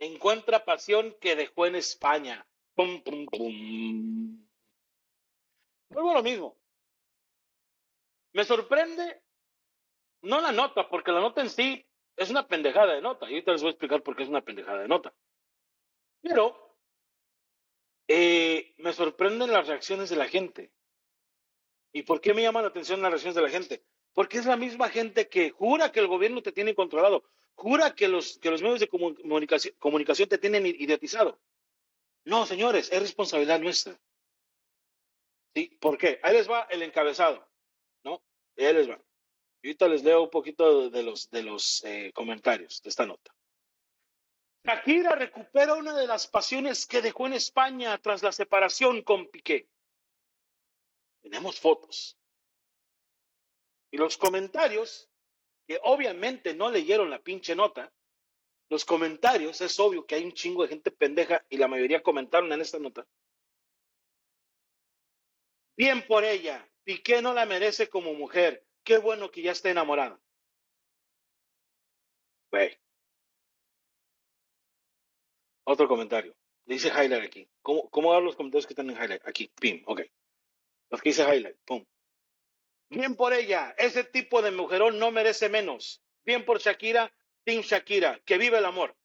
encuentra 0.00 0.64
pasión 0.64 1.16
que 1.20 1.36
dejó 1.36 1.66
en 1.66 1.76
España. 1.76 2.44
Pum, 2.74 3.00
pum, 3.04 3.26
pum. 3.26 4.48
Vuelvo 5.90 6.10
a 6.10 6.14
lo 6.14 6.22
mismo. 6.24 6.56
Me 8.32 8.42
sorprende, 8.42 9.22
no 10.22 10.40
la 10.40 10.50
nota, 10.50 10.88
porque 10.88 11.12
la 11.12 11.20
nota 11.20 11.42
en 11.42 11.50
sí 11.50 11.86
es 12.16 12.30
una 12.30 12.48
pendejada 12.48 12.94
de 12.94 13.02
nota. 13.02 13.26
Y 13.26 13.34
ahorita 13.34 13.52
les 13.52 13.62
voy 13.62 13.68
a 13.68 13.72
explicar 13.72 14.02
por 14.02 14.16
qué 14.16 14.24
es 14.24 14.28
una 14.28 14.42
pendejada 14.42 14.80
de 14.80 14.88
nota. 14.88 15.14
Pero 16.22 16.76
eh, 18.08 18.74
me 18.78 18.92
sorprenden 18.92 19.52
las 19.52 19.68
reacciones 19.68 20.10
de 20.10 20.16
la 20.16 20.26
gente. 20.26 20.72
¿Y 21.92 22.02
por 22.02 22.20
qué 22.20 22.34
me 22.34 22.42
llama 22.42 22.62
la 22.62 22.68
atención 22.68 23.02
las 23.02 23.10
reacciones 23.10 23.34
de 23.34 23.42
la 23.42 23.50
gente? 23.50 23.82
Porque 24.12 24.38
es 24.38 24.46
la 24.46 24.56
misma 24.56 24.88
gente 24.88 25.28
que 25.28 25.50
jura 25.50 25.92
que 25.92 26.00
el 26.00 26.06
gobierno 26.06 26.42
te 26.42 26.52
tiene 26.52 26.74
controlado, 26.74 27.24
jura 27.54 27.94
que 27.94 28.08
los, 28.08 28.38
que 28.38 28.50
los 28.50 28.62
medios 28.62 28.80
de 28.80 28.88
comunicación, 28.88 29.74
comunicación 29.78 30.28
te 30.28 30.38
tienen 30.38 30.66
idiotizado. 30.66 31.40
No, 32.24 32.46
señores, 32.46 32.90
es 32.92 33.00
responsabilidad 33.00 33.60
nuestra. 33.60 33.98
¿Sí? 35.54 35.76
¿Por 35.80 35.98
qué? 35.98 36.20
Ahí 36.22 36.34
les 36.34 36.48
va 36.48 36.66
el 36.70 36.82
encabezado, 36.82 37.48
¿no? 38.04 38.22
Ahí 38.56 38.72
les 38.72 38.88
va. 38.88 39.02
ahorita 39.64 39.88
les 39.88 40.04
leo 40.04 40.22
un 40.22 40.30
poquito 40.30 40.90
de 40.90 41.02
los, 41.02 41.30
de 41.30 41.42
los 41.42 41.84
eh, 41.84 42.12
comentarios 42.14 42.80
de 42.82 42.90
esta 42.90 43.06
nota. 43.06 43.34
Shakira 44.64 45.14
recupera 45.14 45.74
una 45.74 45.96
de 45.96 46.06
las 46.06 46.26
pasiones 46.26 46.86
que 46.86 47.00
dejó 47.00 47.26
en 47.26 47.32
España 47.32 47.96
tras 47.98 48.22
la 48.22 48.30
separación 48.30 49.02
con 49.02 49.28
Piqué. 49.28 49.68
Tenemos 51.22 51.60
fotos. 51.60 52.18
Y 53.90 53.96
los 53.96 54.16
comentarios, 54.16 55.10
que 55.66 55.78
obviamente 55.82 56.54
no 56.54 56.70
leyeron 56.70 57.10
la 57.10 57.20
pinche 57.20 57.54
nota, 57.54 57.92
los 58.68 58.84
comentarios, 58.84 59.60
es 59.60 59.78
obvio 59.80 60.06
que 60.06 60.14
hay 60.14 60.24
un 60.24 60.32
chingo 60.32 60.62
de 60.62 60.68
gente 60.68 60.90
pendeja 60.90 61.44
y 61.48 61.56
la 61.56 61.68
mayoría 61.68 62.02
comentaron 62.02 62.52
en 62.52 62.60
esta 62.60 62.78
nota. 62.78 63.06
Bien 65.76 66.06
por 66.06 66.24
ella, 66.24 66.68
Piqué 66.84 67.20
no 67.20 67.34
la 67.34 67.46
merece 67.46 67.88
como 67.88 68.14
mujer. 68.14 68.66
Qué 68.84 68.98
bueno 68.98 69.30
que 69.30 69.42
ya 69.42 69.52
esté 69.52 69.70
enamorada. 69.70 70.20
Güey. 72.50 72.78
Otro 75.64 75.88
comentario. 75.88 76.34
Dice 76.64 76.88
highlight 76.88 77.24
aquí. 77.24 77.48
¿Cómo, 77.62 77.88
cómo 77.90 78.18
los 78.20 78.36
comentarios 78.36 78.66
que 78.66 78.72
están 78.72 78.90
en 78.90 78.96
highlight? 78.96 79.26
Aquí, 79.26 79.52
pim, 79.60 79.82
ok. 79.86 80.02
Los 80.90 81.00
que 81.00 81.10
dice 81.10 81.22
highlight, 81.22 81.56
pum. 81.64 81.84
Bien 82.90 83.14
por 83.14 83.32
ella, 83.32 83.74
ese 83.78 84.02
tipo 84.04 84.42
de 84.42 84.50
mujerón 84.50 84.98
no 84.98 85.12
merece 85.12 85.48
menos. 85.48 86.02
Bien 86.24 86.44
por 86.44 86.58
Shakira, 86.58 87.12
Team 87.44 87.62
Shakira, 87.62 88.20
que 88.24 88.36
vive 88.36 88.58
el 88.58 88.64
amor. 88.64 88.96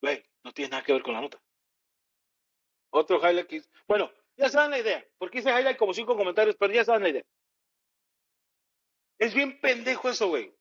Güey, 0.00 0.24
no 0.44 0.52
tiene 0.52 0.70
nada 0.70 0.84
que 0.84 0.92
ver 0.92 1.02
con 1.02 1.14
la 1.14 1.20
nota. 1.20 1.42
Otro 2.90 3.18
highlight 3.18 3.48
que... 3.48 3.62
Bueno, 3.88 4.12
ya 4.36 4.48
saben 4.48 4.70
la 4.70 4.78
idea. 4.78 5.04
Porque 5.18 5.38
hice 5.38 5.50
highlight 5.50 5.76
como 5.76 5.92
cinco 5.92 6.16
comentarios, 6.16 6.56
pero 6.56 6.72
ya 6.72 6.84
saben 6.84 7.02
la 7.02 7.08
idea. 7.08 7.24
Es 9.18 9.34
bien 9.34 9.60
pendejo 9.60 10.08
eso, 10.08 10.28
güey. 10.28 10.54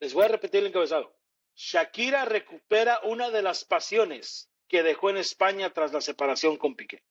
Les 0.00 0.14
voy 0.14 0.24
a 0.24 0.28
repetir 0.28 0.60
el 0.60 0.68
encabezado. 0.68 1.14
Shakira 1.54 2.24
recupera 2.24 3.00
una 3.04 3.30
de 3.30 3.42
las 3.42 3.66
pasiones 3.66 4.50
que 4.72 4.82
dejó 4.82 5.10
en 5.10 5.18
España 5.18 5.70
tras 5.70 5.92
la 5.92 6.00
separación 6.00 6.56
con 6.56 6.74
Piqué. 6.74 7.04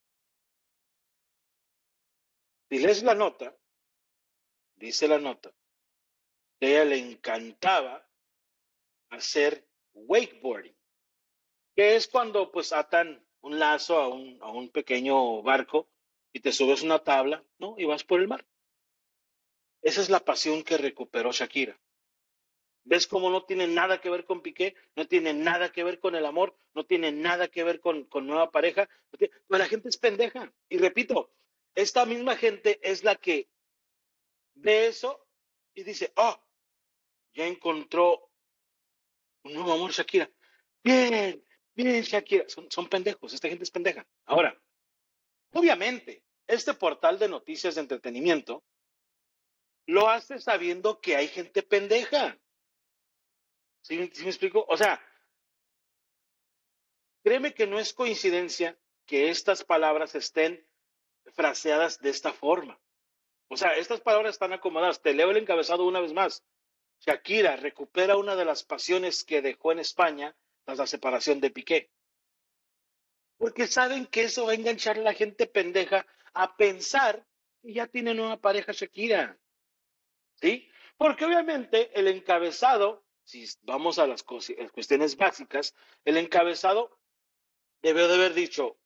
Si 2.68 2.80
lees 2.80 3.04
la 3.04 3.14
nota, 3.14 3.56
dice 4.78 5.08
la 5.08 5.20
nota, 5.20 5.54
que 6.60 6.66
a 6.66 6.70
ella 6.70 6.86
le 6.86 6.98
encantaba 6.98 8.10
hacer 9.12 9.70
wakeboarding, 9.94 10.76
que 11.76 11.96
es 11.96 12.08
cuando 12.08 12.52
pues 12.52 12.74
atan 12.74 13.24
un 13.42 13.60
lazo 13.60 14.00
a 14.00 14.08
un, 14.08 14.40
a 14.42 14.50
un 14.50 14.72
pequeño 14.72 15.44
barco 15.44 15.88
y 16.34 16.40
te 16.40 16.52
subes 16.52 16.82
una 16.82 17.04
tabla, 17.04 17.46
¿no? 17.60 17.76
Y 17.78 17.86
vas 17.86 18.04
por 18.04 18.22
el 18.22 18.28
mar. 18.28 18.44
Esa 19.84 20.02
es 20.02 20.10
la 20.10 20.26
pasión 20.26 20.64
que 20.64 20.80
recuperó 20.80 21.32
Shakira. 21.32 21.80
¿Ves 22.84 23.08
cómo 23.08 23.30
no 23.30 23.44
tiene 23.44 23.68
nada 23.68 24.02
que 24.02 24.10
ver 24.10 24.26
con 24.26 24.42
Piqué? 24.42 24.76
No 24.96 25.08
tiene 25.08 25.34
nada 25.34 25.72
que 25.72 25.84
ver 25.84 26.00
con 26.00 26.16
el 26.16 26.26
amor, 26.26 26.56
no 26.74 26.86
tiene 26.86 27.12
nada 27.12 27.48
que 27.48 27.64
ver 27.64 27.80
con, 27.80 28.06
con 28.06 28.26
nueva 28.26 28.52
pareja. 28.52 28.90
Pero 29.12 29.32
la 29.50 29.68
gente 29.68 29.90
es 29.90 29.98
pendeja. 29.98 30.52
Y 30.68 30.78
repito, 30.78 31.32
esta 31.76 32.06
misma 32.06 32.36
gente 32.36 32.80
es 32.82 33.04
la 33.04 33.16
que 33.16 33.50
ve 34.56 34.88
eso 34.88 35.28
y 35.74 35.84
dice, 35.84 36.12
oh, 36.16 36.40
ya 37.34 37.48
encontró 37.48 38.30
un 39.44 39.54
nuevo 39.54 39.74
amor 39.74 39.92
Shakira. 39.92 40.30
Bien, 40.84 41.44
bien 41.74 42.02
Shakira. 42.02 42.50
Son, 42.50 42.70
son 42.72 42.88
pendejos, 42.90 43.34
esta 43.34 43.48
gente 43.48 43.64
es 43.64 43.72
pendeja. 43.72 44.06
Ahora, 44.26 44.60
obviamente, 45.54 46.24
este 46.48 46.74
portal 46.74 47.20
de 47.20 47.30
noticias 47.30 47.76
de 47.76 47.82
entretenimiento 47.82 48.64
lo 49.86 50.10
hace 50.10 50.40
sabiendo 50.40 51.00
que 51.00 51.16
hay 51.16 51.28
gente 51.28 51.64
pendeja. 51.64 52.38
¿Sí, 53.82 54.10
¿Sí, 54.14 54.24
me 54.24 54.30
explico? 54.30 54.66
O 54.68 54.78
sea, 54.78 55.02
créeme 57.24 57.54
que 57.54 57.68
no 57.68 57.80
es 57.80 57.94
coincidencia 57.94 58.78
que 59.06 59.30
estas 59.30 59.64
palabras 59.64 60.16
estén 60.16 60.66
fraseadas 61.34 62.00
de 62.00 62.10
esta 62.10 62.34
forma. 62.34 62.80
O 63.48 63.58
sea, 63.58 63.76
estas 63.76 64.00
palabras 64.00 64.36
están 64.36 64.54
acomodadas. 64.54 65.02
Te 65.02 65.14
leo 65.14 65.32
el 65.32 65.38
encabezado 65.38 65.86
una 65.86 66.00
vez 66.00 66.14
más. 66.14 66.44
Shakira 67.00 67.56
recupera 67.56 68.16
una 68.16 68.36
de 68.36 68.46
las 68.46 68.64
pasiones 68.64 69.24
que 69.24 69.42
dejó 69.42 69.72
en 69.72 69.80
España 69.80 70.36
tras 70.64 70.78
la 70.78 70.88
separación 70.88 71.42
de 71.42 71.50
Piqué. 71.50 71.90
Porque 73.38 73.68
saben 73.68 74.06
que 74.06 74.24
eso 74.24 74.46
va 74.46 74.52
a 74.52 74.56
enganchar 74.56 75.00
a 75.00 75.02
la 75.02 75.14
gente 75.14 75.48
pendeja 75.48 76.06
a 76.34 76.56
pensar 76.56 77.26
que 77.62 77.74
ya 77.74 77.88
tiene 77.88 78.14
nueva 78.14 78.38
pareja 78.38 78.72
Shakira. 78.72 79.38
¿Sí? 80.36 80.70
Porque 80.98 81.26
obviamente 81.26 81.92
el 82.00 82.08
encabezado, 82.08 83.04
si 83.32 83.46
vamos 83.62 83.98
a 83.98 84.08
las 84.08 84.24
cuestiones 84.24 85.16
básicas, 85.16 85.74
el 86.04 86.18
encabezado 86.18 87.00
debió 87.82 88.10
de 88.10 88.16
haber 88.16 88.34
dicho, 88.34 88.78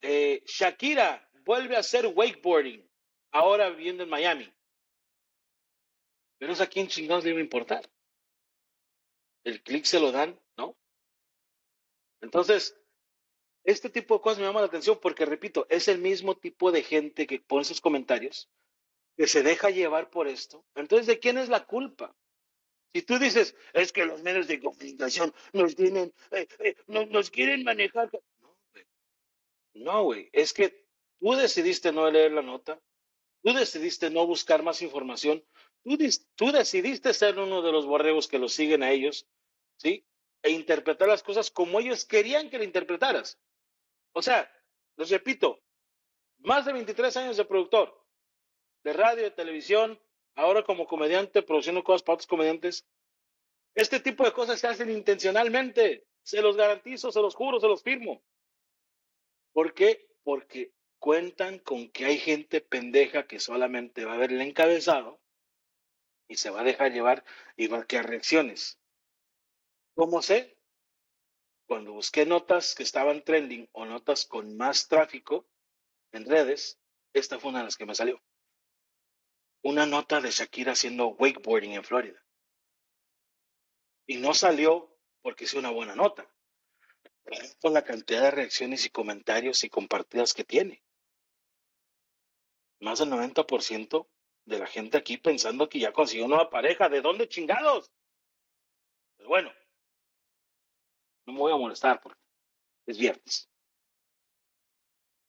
eh, 0.00 0.40
Shakira 0.46 1.28
vuelve 1.44 1.74
a 1.74 1.80
hacer 1.80 2.06
wakeboarding, 2.06 2.88
ahora 3.32 3.70
viviendo 3.70 4.04
en 4.04 4.08
Miami. 4.08 4.54
Pero 6.38 6.52
eso 6.52 6.62
a 6.62 6.68
quién 6.68 6.86
chingados 6.86 7.24
le 7.24 7.30
iba 7.30 7.40
a 7.40 7.42
importar. 7.42 7.90
El 9.42 9.60
clic 9.64 9.84
se 9.84 9.98
lo 9.98 10.12
dan, 10.12 10.40
¿no? 10.56 10.76
Entonces, 12.20 12.78
este 13.64 13.90
tipo 13.90 14.14
de 14.14 14.20
cosas 14.20 14.38
me 14.38 14.44
llama 14.44 14.60
la 14.60 14.66
atención 14.66 15.00
porque, 15.02 15.26
repito, 15.26 15.66
es 15.68 15.88
el 15.88 15.98
mismo 15.98 16.36
tipo 16.36 16.70
de 16.70 16.84
gente 16.84 17.26
que 17.26 17.40
pone 17.40 17.62
esos 17.62 17.80
comentarios, 17.80 18.48
que 19.16 19.26
se 19.26 19.42
deja 19.42 19.70
llevar 19.70 20.08
por 20.08 20.28
esto. 20.28 20.64
Entonces, 20.76 21.08
¿de 21.08 21.18
quién 21.18 21.36
es 21.36 21.48
la 21.48 21.66
culpa? 21.66 22.14
Si 22.94 23.02
tú 23.02 23.18
dices, 23.18 23.54
es 23.72 23.92
que 23.92 24.04
los 24.04 24.22
medios 24.22 24.48
de 24.48 24.60
comunicación 24.60 25.32
nos 25.52 25.74
tienen, 25.74 26.12
eh, 26.30 26.46
eh, 26.58 26.76
nos, 26.86 27.30
quieren 27.30 27.64
manejar. 27.64 28.10
No, 28.40 28.56
güey. 28.72 28.86
No, 29.74 30.04
güey. 30.04 30.28
Es 30.32 30.52
que 30.52 30.82
Tú 31.22 31.36
decidiste 31.36 31.92
no 31.92 32.10
leer 32.10 32.32
la 32.32 32.42
nota, 32.42 32.80
tú 33.44 33.52
decidiste 33.52 34.10
no 34.10 34.26
buscar 34.26 34.64
más 34.64 34.82
información, 34.82 35.44
tú, 35.84 35.96
tú 36.34 36.50
decidiste 36.50 37.14
ser 37.14 37.38
uno 37.38 37.62
de 37.62 37.70
los 37.70 37.86
borregos 37.86 38.26
que 38.26 38.40
los 38.40 38.54
siguen 38.54 38.82
a 38.82 38.90
ellos, 38.90 39.28
¿sí? 39.76 40.04
E 40.42 40.50
interpretar 40.50 41.06
las 41.06 41.22
cosas 41.22 41.52
como 41.52 41.78
ellos 41.78 42.04
querían 42.04 42.50
que 42.50 42.58
le 42.58 42.64
interpretaras. 42.64 43.38
O 44.10 44.20
sea, 44.20 44.52
les 44.96 45.10
repito, 45.10 45.62
más 46.38 46.64
de 46.64 46.72
23 46.72 47.16
años 47.18 47.36
de 47.36 47.44
productor, 47.44 48.04
de 48.82 48.92
radio, 48.92 49.22
de 49.22 49.30
televisión, 49.30 50.02
ahora 50.34 50.62
como 50.64 50.86
comediante, 50.86 51.42
produciendo 51.42 51.84
cosas 51.84 52.02
para 52.02 52.14
otros 52.14 52.26
comediantes. 52.26 52.86
Este 53.74 54.00
tipo 54.00 54.24
de 54.24 54.32
cosas 54.32 54.60
se 54.60 54.66
hacen 54.66 54.90
intencionalmente. 54.90 56.06
Se 56.22 56.40
los 56.42 56.56
garantizo, 56.56 57.10
se 57.10 57.20
los 57.20 57.34
juro, 57.34 57.58
se 57.60 57.68
los 57.68 57.82
firmo. 57.82 58.22
¿Por 59.52 59.74
qué? 59.74 60.08
Porque 60.22 60.72
cuentan 60.98 61.58
con 61.58 61.90
que 61.90 62.04
hay 62.04 62.18
gente 62.18 62.60
pendeja 62.60 63.26
que 63.26 63.40
solamente 63.40 64.04
va 64.04 64.14
a 64.14 64.18
ver 64.18 64.32
el 64.32 64.40
encabezado 64.40 65.20
y 66.28 66.36
se 66.36 66.50
va 66.50 66.60
a 66.60 66.64
dejar 66.64 66.92
llevar 66.92 67.24
y 67.56 67.66
va 67.66 67.78
a 67.78 68.02
reacciones. 68.02 68.78
¿Cómo 69.94 70.22
sé? 70.22 70.56
Cuando 71.66 71.92
busqué 71.92 72.24
notas 72.24 72.74
que 72.74 72.82
estaban 72.82 73.22
trending 73.24 73.68
o 73.72 73.84
notas 73.84 74.26
con 74.26 74.56
más 74.56 74.88
tráfico 74.88 75.46
en 76.12 76.24
redes, 76.24 76.78
esta 77.12 77.38
fue 77.38 77.50
una 77.50 77.60
de 77.60 77.64
las 77.66 77.76
que 77.76 77.86
me 77.86 77.94
salió. 77.94 78.22
Una 79.62 79.86
nota 79.86 80.20
de 80.20 80.30
Shakira 80.30 80.72
haciendo 80.72 81.08
wakeboarding 81.08 81.72
en 81.72 81.84
Florida. 81.84 82.20
Y 84.06 84.16
no 84.16 84.34
salió 84.34 84.96
porque 85.22 85.44
es 85.44 85.54
una 85.54 85.70
buena 85.70 85.94
nota, 85.94 86.28
por 87.60 87.72
la 87.72 87.84
cantidad 87.84 88.22
de 88.22 88.30
reacciones 88.32 88.84
y 88.84 88.90
comentarios 88.90 89.62
y 89.64 89.70
compartidas 89.70 90.34
que 90.34 90.44
tiene. 90.44 90.82
Más 92.80 92.98
del 92.98 93.10
90% 93.10 94.08
de 94.44 94.58
la 94.58 94.66
gente 94.66 94.98
aquí 94.98 95.16
pensando 95.16 95.68
que 95.68 95.78
ya 95.78 95.92
consiguió 95.92 96.26
nueva 96.26 96.50
pareja. 96.50 96.88
¿De 96.88 97.00
dónde 97.00 97.28
chingados? 97.28 97.92
Pues 99.16 99.28
bueno, 99.28 99.52
no 101.26 101.32
me 101.32 101.38
voy 101.38 101.52
a 101.52 101.56
molestar 101.56 102.00
porque 102.00 102.20
es 102.86 102.98
viernes. 102.98 103.48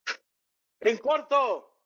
En 0.80 0.98
corto, 0.98 1.78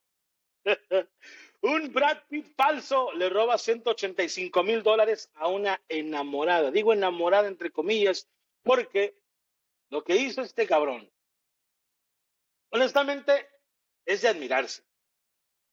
un 1.60 1.92
Brad 1.92 2.18
Pitt 2.28 2.54
falso 2.54 3.12
le 3.12 3.28
roba 3.28 3.58
185 3.58 4.62
mil 4.62 4.82
dólares 4.82 5.30
a 5.34 5.48
una 5.48 5.80
enamorada. 5.88 6.70
Digo 6.70 6.92
enamorada 6.92 7.48
entre 7.48 7.70
comillas 7.70 8.28
porque 8.62 9.16
lo 9.90 10.04
que 10.04 10.16
hizo 10.16 10.42
este 10.42 10.66
cabrón, 10.66 11.10
honestamente, 12.70 13.48
es 14.04 14.22
de 14.22 14.28
admirarse. 14.28 14.82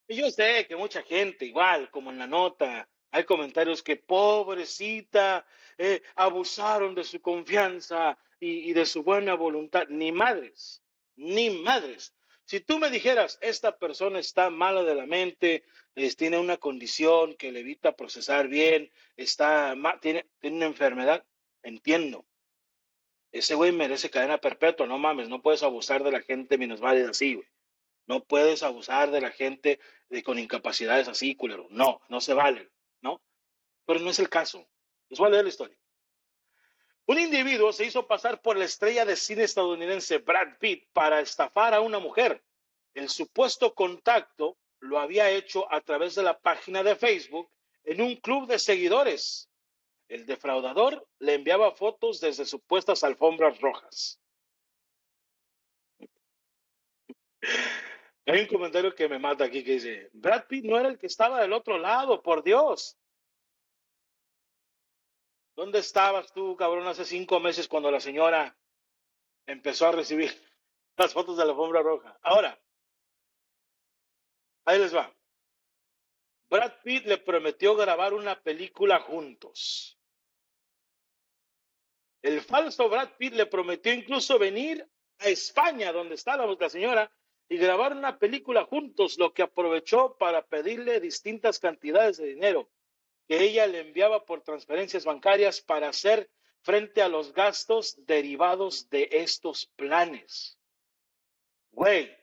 Y 0.08 0.18
yo 0.18 0.30
sé 0.30 0.66
que 0.68 0.76
mucha 0.76 1.02
gente, 1.04 1.46
igual 1.46 1.90
como 1.92 2.12
en 2.12 2.20
la 2.20 2.28
nota, 2.28 2.88
hay 3.12 3.24
comentarios 3.24 3.82
que 3.82 3.96
pobrecita, 3.96 5.46
eh, 5.78 6.02
abusaron 6.16 6.96
de 6.96 7.04
su 7.04 7.22
confianza 7.22 8.18
y, 8.40 8.70
y 8.70 8.74
de 8.74 8.86
su 8.86 9.04
buena 9.04 9.36
voluntad. 9.36 9.88
Ni 9.90 10.12
madres, 10.12 10.84
ni 11.16 11.50
madres. 11.50 12.14
Si 12.46 12.60
tú 12.60 12.78
me 12.78 12.92
dijeras, 12.92 13.40
esta 13.42 13.78
persona 13.78 14.20
está 14.20 14.52
mala 14.52 14.84
de 14.84 14.94
la 14.94 15.08
mente, 15.08 15.64
tiene 16.16 16.38
una 16.38 16.58
condición 16.58 17.36
que 17.36 17.52
le 17.52 17.62
evita 17.62 17.96
procesar 17.96 18.48
bien, 18.48 18.92
está 19.18 19.76
tiene, 20.00 20.28
tiene 20.40 20.58
una 20.58 20.68
enfermedad, 20.68 21.26
entiendo. 21.64 22.26
Ese 23.32 23.56
güey 23.56 23.72
merece 23.72 24.12
cadena 24.12 24.38
perpetua, 24.38 24.86
no 24.86 25.00
mames, 25.00 25.28
no 25.28 25.42
puedes 25.42 25.64
abusar 25.64 26.04
de 26.04 26.12
la 26.12 26.22
gente 26.22 26.58
válida 26.80 27.10
así, 27.10 27.34
güey. 27.34 27.48
No 28.08 28.24
puedes 28.24 28.62
abusar 28.62 29.10
de 29.10 29.22
la 29.22 29.32
gente 29.32 29.80
de, 30.10 30.22
con 30.22 30.38
incapacidades 30.38 31.08
así, 31.08 31.36
culero. 31.36 31.68
No, 31.72 32.00
no 32.10 32.22
se 32.22 32.36
vale, 32.36 32.70
¿no? 33.02 33.22
Pero 33.88 34.00
no 34.00 34.12
es 34.12 34.20
el 34.20 34.30
caso. 34.30 34.70
Les 35.10 35.18
voy 35.18 35.30
a 35.30 35.32
leer 35.32 35.44
la 35.44 35.50
historia. 35.50 35.78
Un 37.08 37.20
individuo 37.20 37.72
se 37.72 37.86
hizo 37.86 38.08
pasar 38.08 38.42
por 38.42 38.58
la 38.58 38.66
estrella 38.66 39.06
de 39.06 39.16
cine 39.16 39.44
estadounidense 39.44 40.18
Brad 40.18 40.58
Pitt 40.60 40.88
para 40.92 41.20
estafar 41.20 41.74
a 41.74 41.82
una 41.82 42.00
mujer. 42.00 42.44
El 42.96 43.10
supuesto 43.10 43.76
contacto 43.76 44.58
lo 44.80 45.00
había 45.00 45.30
hecho 45.30 45.72
a 45.72 45.82
través 45.82 46.16
de 46.16 46.24
la 46.24 46.40
página 46.40 46.82
de 46.82 46.96
Facebook 46.96 47.50
en 47.84 48.02
un 48.02 48.16
club 48.16 48.48
de 48.48 48.58
seguidores. 48.58 49.50
El 50.08 50.26
defraudador 50.26 51.08
le 51.20 51.36
enviaba 51.36 51.72
fotos 51.72 52.20
desde 52.20 52.46
supuestas 52.46 53.04
alfombras 53.04 53.60
rojas. 53.60 54.20
Hay 58.26 58.42
un 58.42 58.48
comentario 58.48 58.96
que 58.96 59.08
me 59.08 59.20
mata 59.20 59.44
aquí 59.46 59.64
que 59.64 59.74
dice, 59.74 60.10
Brad 60.14 60.48
Pitt 60.48 60.66
no 60.66 60.80
era 60.80 60.90
el 60.90 60.98
que 60.98 61.06
estaba 61.06 61.42
del 61.42 61.54
otro 61.54 61.78
lado, 61.78 62.24
por 62.24 62.44
Dios. 62.44 62.98
¿Dónde 65.56 65.80
estabas 65.80 66.34
tú, 66.34 66.58
cabrón, 66.58 66.86
hace 66.88 67.06
cinco 67.06 67.40
meses 67.40 67.70
cuando 67.70 67.90
la 67.90 68.02
señora 68.02 68.58
empezó 69.46 69.88
a 69.88 69.94
recibir 69.94 70.30
las 70.98 71.14
fotos 71.14 71.38
de 71.38 71.46
la 71.46 71.52
alfombra 71.52 71.82
roja? 71.82 72.20
Ahora, 72.22 72.62
ahí 74.66 74.80
les 74.80 74.94
va. 74.94 75.14
Brad 76.50 76.74
Pitt 76.84 77.06
le 77.06 77.18
prometió 77.18 77.76
grabar 77.76 78.14
una 78.14 78.42
película 78.42 79.00
juntos. 79.00 79.98
El 82.22 82.42
falso 82.42 82.90
Brad 82.90 83.12
Pitt 83.18 83.34
le 83.34 83.46
prometió 83.46 83.94
incluso 83.94 84.38
venir 84.38 84.86
a 85.20 85.30
España, 85.30 85.94
donde 85.94 86.16
está 86.16 86.36
la 86.36 86.70
señora, 86.70 87.12
y 87.48 87.58
grabar 87.58 87.94
una 87.94 88.20
película 88.20 88.66
juntos, 88.66 89.18
lo 89.18 89.34
que 89.34 89.44
aprovechó 89.44 90.18
para 90.18 90.46
pedirle 90.46 91.00
distintas 91.00 91.60
cantidades 91.60 92.18
de 92.18 92.26
dinero 92.26 92.70
que 93.28 93.44
ella 93.44 93.68
le 93.68 93.80
enviaba 93.82 94.26
por 94.26 94.42
transferencias 94.42 95.06
bancarias 95.06 95.62
para 95.62 95.90
hacer 95.90 96.30
frente 96.62 97.02
a 97.02 97.10
los 97.10 97.34
gastos 97.34 98.06
derivados 98.06 98.90
de 98.90 99.08
estos 99.12 99.68
planes. 99.76 100.60
Güey, 101.72 102.16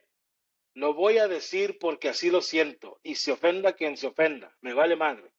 lo 0.73 0.93
voy 0.93 1.17
a 1.17 1.27
decir 1.27 1.77
porque 1.79 2.09
así 2.09 2.29
lo 2.29 2.41
siento 2.41 2.99
y 3.03 3.15
se 3.15 3.31
ofenda 3.31 3.73
quien 3.73 3.95
se 3.95 4.07
ofenda, 4.07 4.55
me 4.61 4.73
vale 4.73 4.95
madre. 4.95 5.31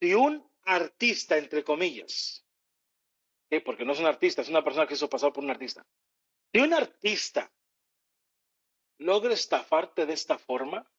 Si 0.00 0.14
un 0.14 0.50
artista, 0.64 1.38
entre 1.38 1.62
comillas, 1.62 2.44
porque 3.64 3.84
no 3.84 3.92
es 3.92 4.00
un 4.00 4.06
artista, 4.06 4.42
es 4.42 4.48
una 4.48 4.64
persona 4.64 4.86
que 4.86 4.94
hizo 4.94 5.08
pasar 5.08 5.32
por 5.32 5.44
un 5.44 5.50
artista, 5.50 5.86
si 6.52 6.60
un 6.60 6.72
artista 6.74 7.52
logra 8.98 9.34
estafarte 9.34 10.06
de 10.06 10.14
esta 10.14 10.38
forma, 10.38 10.90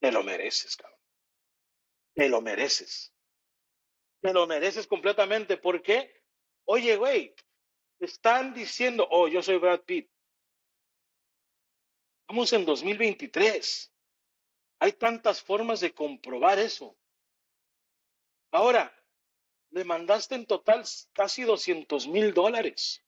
te 0.00 0.12
lo 0.12 0.22
mereces, 0.22 0.76
cabrón. 0.76 1.05
Te 2.16 2.30
lo 2.30 2.40
mereces. 2.40 3.12
Te 4.22 4.32
lo 4.32 4.46
mereces 4.46 4.86
completamente. 4.86 5.58
¿Por 5.58 5.82
qué? 5.82 6.22
Oye, 6.64 6.96
güey, 6.96 7.34
están 8.00 8.54
diciendo, 8.54 9.06
oh, 9.10 9.28
yo 9.28 9.42
soy 9.42 9.58
Brad 9.58 9.82
Pitt. 9.82 10.10
Estamos 12.22 12.52
en 12.54 12.64
2023. 12.64 13.92
Hay 14.80 14.92
tantas 14.92 15.42
formas 15.42 15.80
de 15.80 15.92
comprobar 15.92 16.58
eso. 16.58 16.96
Ahora, 18.50 18.90
le 19.70 19.84
mandaste 19.84 20.36
en 20.36 20.46
total 20.46 20.84
casi 21.12 21.42
200 21.42 22.08
mil 22.08 22.32
dólares. 22.32 23.04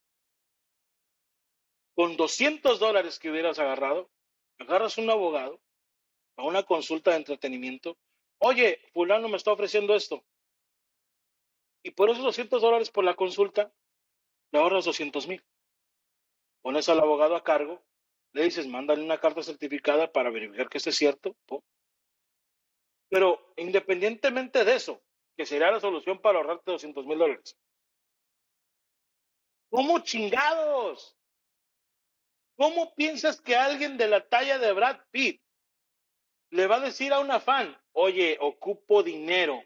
Con 1.95 2.15
200 2.15 2.79
dólares 2.79 3.17
que 3.17 3.31
hubieras 3.31 3.57
agarrado, 3.57 4.11
agarras 4.59 4.99
un 4.99 5.09
abogado 5.09 5.59
a 6.37 6.43
una 6.43 6.61
consulta 6.61 7.11
de 7.11 7.17
entretenimiento. 7.17 7.97
Oye, 8.39 8.79
fulano 8.93 9.27
me 9.27 9.37
está 9.37 9.51
ofreciendo 9.51 9.95
esto. 9.95 10.23
Y 11.83 11.91
por 11.91 12.09
esos 12.09 12.23
200 12.23 12.61
dólares 12.61 12.89
por 12.89 13.03
la 13.03 13.15
consulta, 13.15 13.71
le 14.51 14.59
ahorras 14.59 14.85
200 14.85 15.27
mil. 15.27 15.43
Pones 16.61 16.89
al 16.89 16.99
abogado 16.99 17.35
a 17.35 17.43
cargo, 17.43 17.81
le 18.33 18.43
dices, 18.43 18.67
mándale 18.67 19.03
una 19.03 19.19
carta 19.19 19.43
certificada 19.43 20.11
para 20.11 20.29
verificar 20.29 20.69
que 20.69 20.77
esté 20.77 20.91
cierto. 20.91 21.35
Pero 23.09 23.53
independientemente 23.57 24.63
de 24.63 24.75
eso, 24.75 25.01
que 25.35 25.45
sería 25.45 25.71
la 25.71 25.79
solución 25.79 26.19
para 26.21 26.39
ahorrarte 26.39 26.71
200 26.71 27.05
mil 27.05 27.17
dólares. 27.17 27.57
¿Cómo 29.69 29.99
chingados? 29.99 31.17
¿Cómo 32.57 32.93
piensas 32.95 33.39
que 33.41 33.55
alguien 33.55 33.97
de 33.97 34.07
la 34.07 34.27
talla 34.27 34.59
de 34.59 34.73
Brad 34.73 34.99
Pitt 35.11 35.41
le 36.51 36.67
va 36.67 36.77
a 36.77 36.81
decir 36.81 37.13
a 37.13 37.19
una 37.19 37.39
fan, 37.39 37.77
oye, 37.93 38.37
ocupo 38.39 39.03
dinero? 39.03 39.63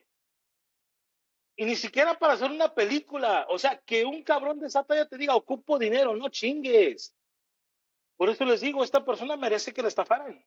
Y 1.55 1.65
ni 1.65 1.75
siquiera 1.75 2.17
para 2.17 2.33
hacer 2.33 2.49
una 2.49 2.73
película. 2.73 3.45
O 3.49 3.59
sea, 3.59 3.77
que 3.79 4.05
un 4.05 4.23
cabrón 4.23 4.59
de 4.59 4.67
esa 4.67 4.83
talla 4.83 5.07
te 5.07 5.17
diga, 5.17 5.35
ocupo 5.35 5.77
dinero, 5.77 6.15
no 6.15 6.29
chingues. 6.29 7.15
Por 8.17 8.29
eso 8.29 8.45
les 8.45 8.61
digo, 8.61 8.83
esta 8.83 9.05
persona 9.05 9.37
merece 9.37 9.73
que 9.73 9.81
la 9.81 9.87
estafaran. 9.87 10.43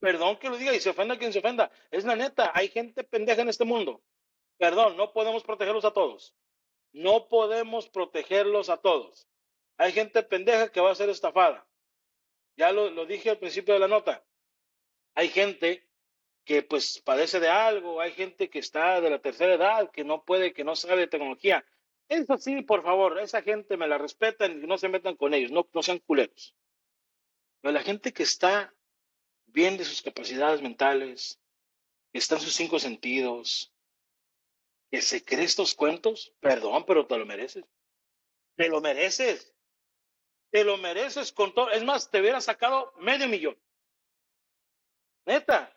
Perdón 0.00 0.36
que 0.36 0.50
lo 0.50 0.56
diga 0.56 0.74
y 0.74 0.80
se 0.80 0.90
ofenda 0.90 1.16
quien 1.16 1.32
se 1.32 1.38
ofenda. 1.38 1.70
Es 1.90 2.04
la 2.04 2.16
neta, 2.16 2.50
hay 2.54 2.68
gente 2.68 3.04
pendeja 3.04 3.42
en 3.42 3.48
este 3.48 3.64
mundo. 3.64 4.02
Perdón, 4.58 4.96
no 4.96 5.12
podemos 5.12 5.44
protegerlos 5.44 5.84
a 5.84 5.92
todos. 5.92 6.34
No 6.92 7.28
podemos 7.28 7.88
protegerlos 7.88 8.68
a 8.68 8.76
todos. 8.76 9.26
Hay 9.78 9.92
gente 9.92 10.22
pendeja 10.22 10.70
que 10.70 10.80
va 10.80 10.90
a 10.90 10.94
ser 10.94 11.08
estafada. 11.08 11.66
Ya 12.56 12.70
lo, 12.72 13.06
dije 13.06 13.30
al 13.30 13.38
principio 13.38 13.74
de 13.74 13.80
la 13.80 13.88
nota. 13.88 14.24
Hay 15.14 15.28
gente 15.28 15.86
que 16.44 16.62
pues 16.62 17.00
padece 17.04 17.40
de 17.40 17.48
algo, 17.48 18.00
hay 18.00 18.12
gente 18.12 18.50
que 18.50 18.58
está 18.58 19.00
de 19.00 19.10
la 19.10 19.20
tercera 19.20 19.54
edad, 19.54 19.90
que 19.90 20.04
no 20.04 20.24
puede, 20.24 20.52
que 20.52 20.64
no 20.64 20.74
sabe 20.74 21.02
de 21.02 21.06
tecnología. 21.06 21.64
Eso 22.08 22.36
sí, 22.38 22.62
por 22.62 22.82
favor, 22.82 23.18
esa 23.20 23.42
gente 23.42 23.76
me 23.76 23.86
la 23.88 23.98
respetan 23.98 24.62
y 24.62 24.66
no 24.66 24.76
se 24.76 24.88
metan 24.88 25.16
con 25.16 25.34
ellos, 25.34 25.50
no, 25.50 25.68
no 25.72 25.82
sean 25.82 25.98
culeros. 26.00 26.54
Pero 27.60 27.72
la 27.72 27.82
gente 27.82 28.12
que 28.12 28.24
está 28.24 28.74
bien 29.46 29.76
de 29.76 29.84
sus 29.84 30.02
capacidades 30.02 30.60
mentales, 30.62 31.40
que 32.12 32.18
está 32.18 32.34
en 32.34 32.40
sus 32.40 32.54
cinco 32.54 32.78
sentidos, 32.78 33.72
que 34.90 35.00
se 35.00 35.24
cree 35.24 35.44
estos 35.44 35.74
cuentos, 35.74 36.34
perdón, 36.40 36.84
pero 36.86 37.06
te 37.06 37.16
lo 37.16 37.24
mereces. 37.24 37.64
Te 38.56 38.68
lo 38.68 38.80
mereces. 38.80 39.54
Te 40.50 40.64
lo 40.64 40.76
mereces 40.76 41.32
con 41.32 41.54
todo. 41.54 41.70
Es 41.70 41.82
más, 41.82 42.10
te 42.10 42.20
hubiera 42.20 42.40
sacado 42.40 42.92
medio 42.98 43.26
millón. 43.26 43.56
Neta. 45.26 45.76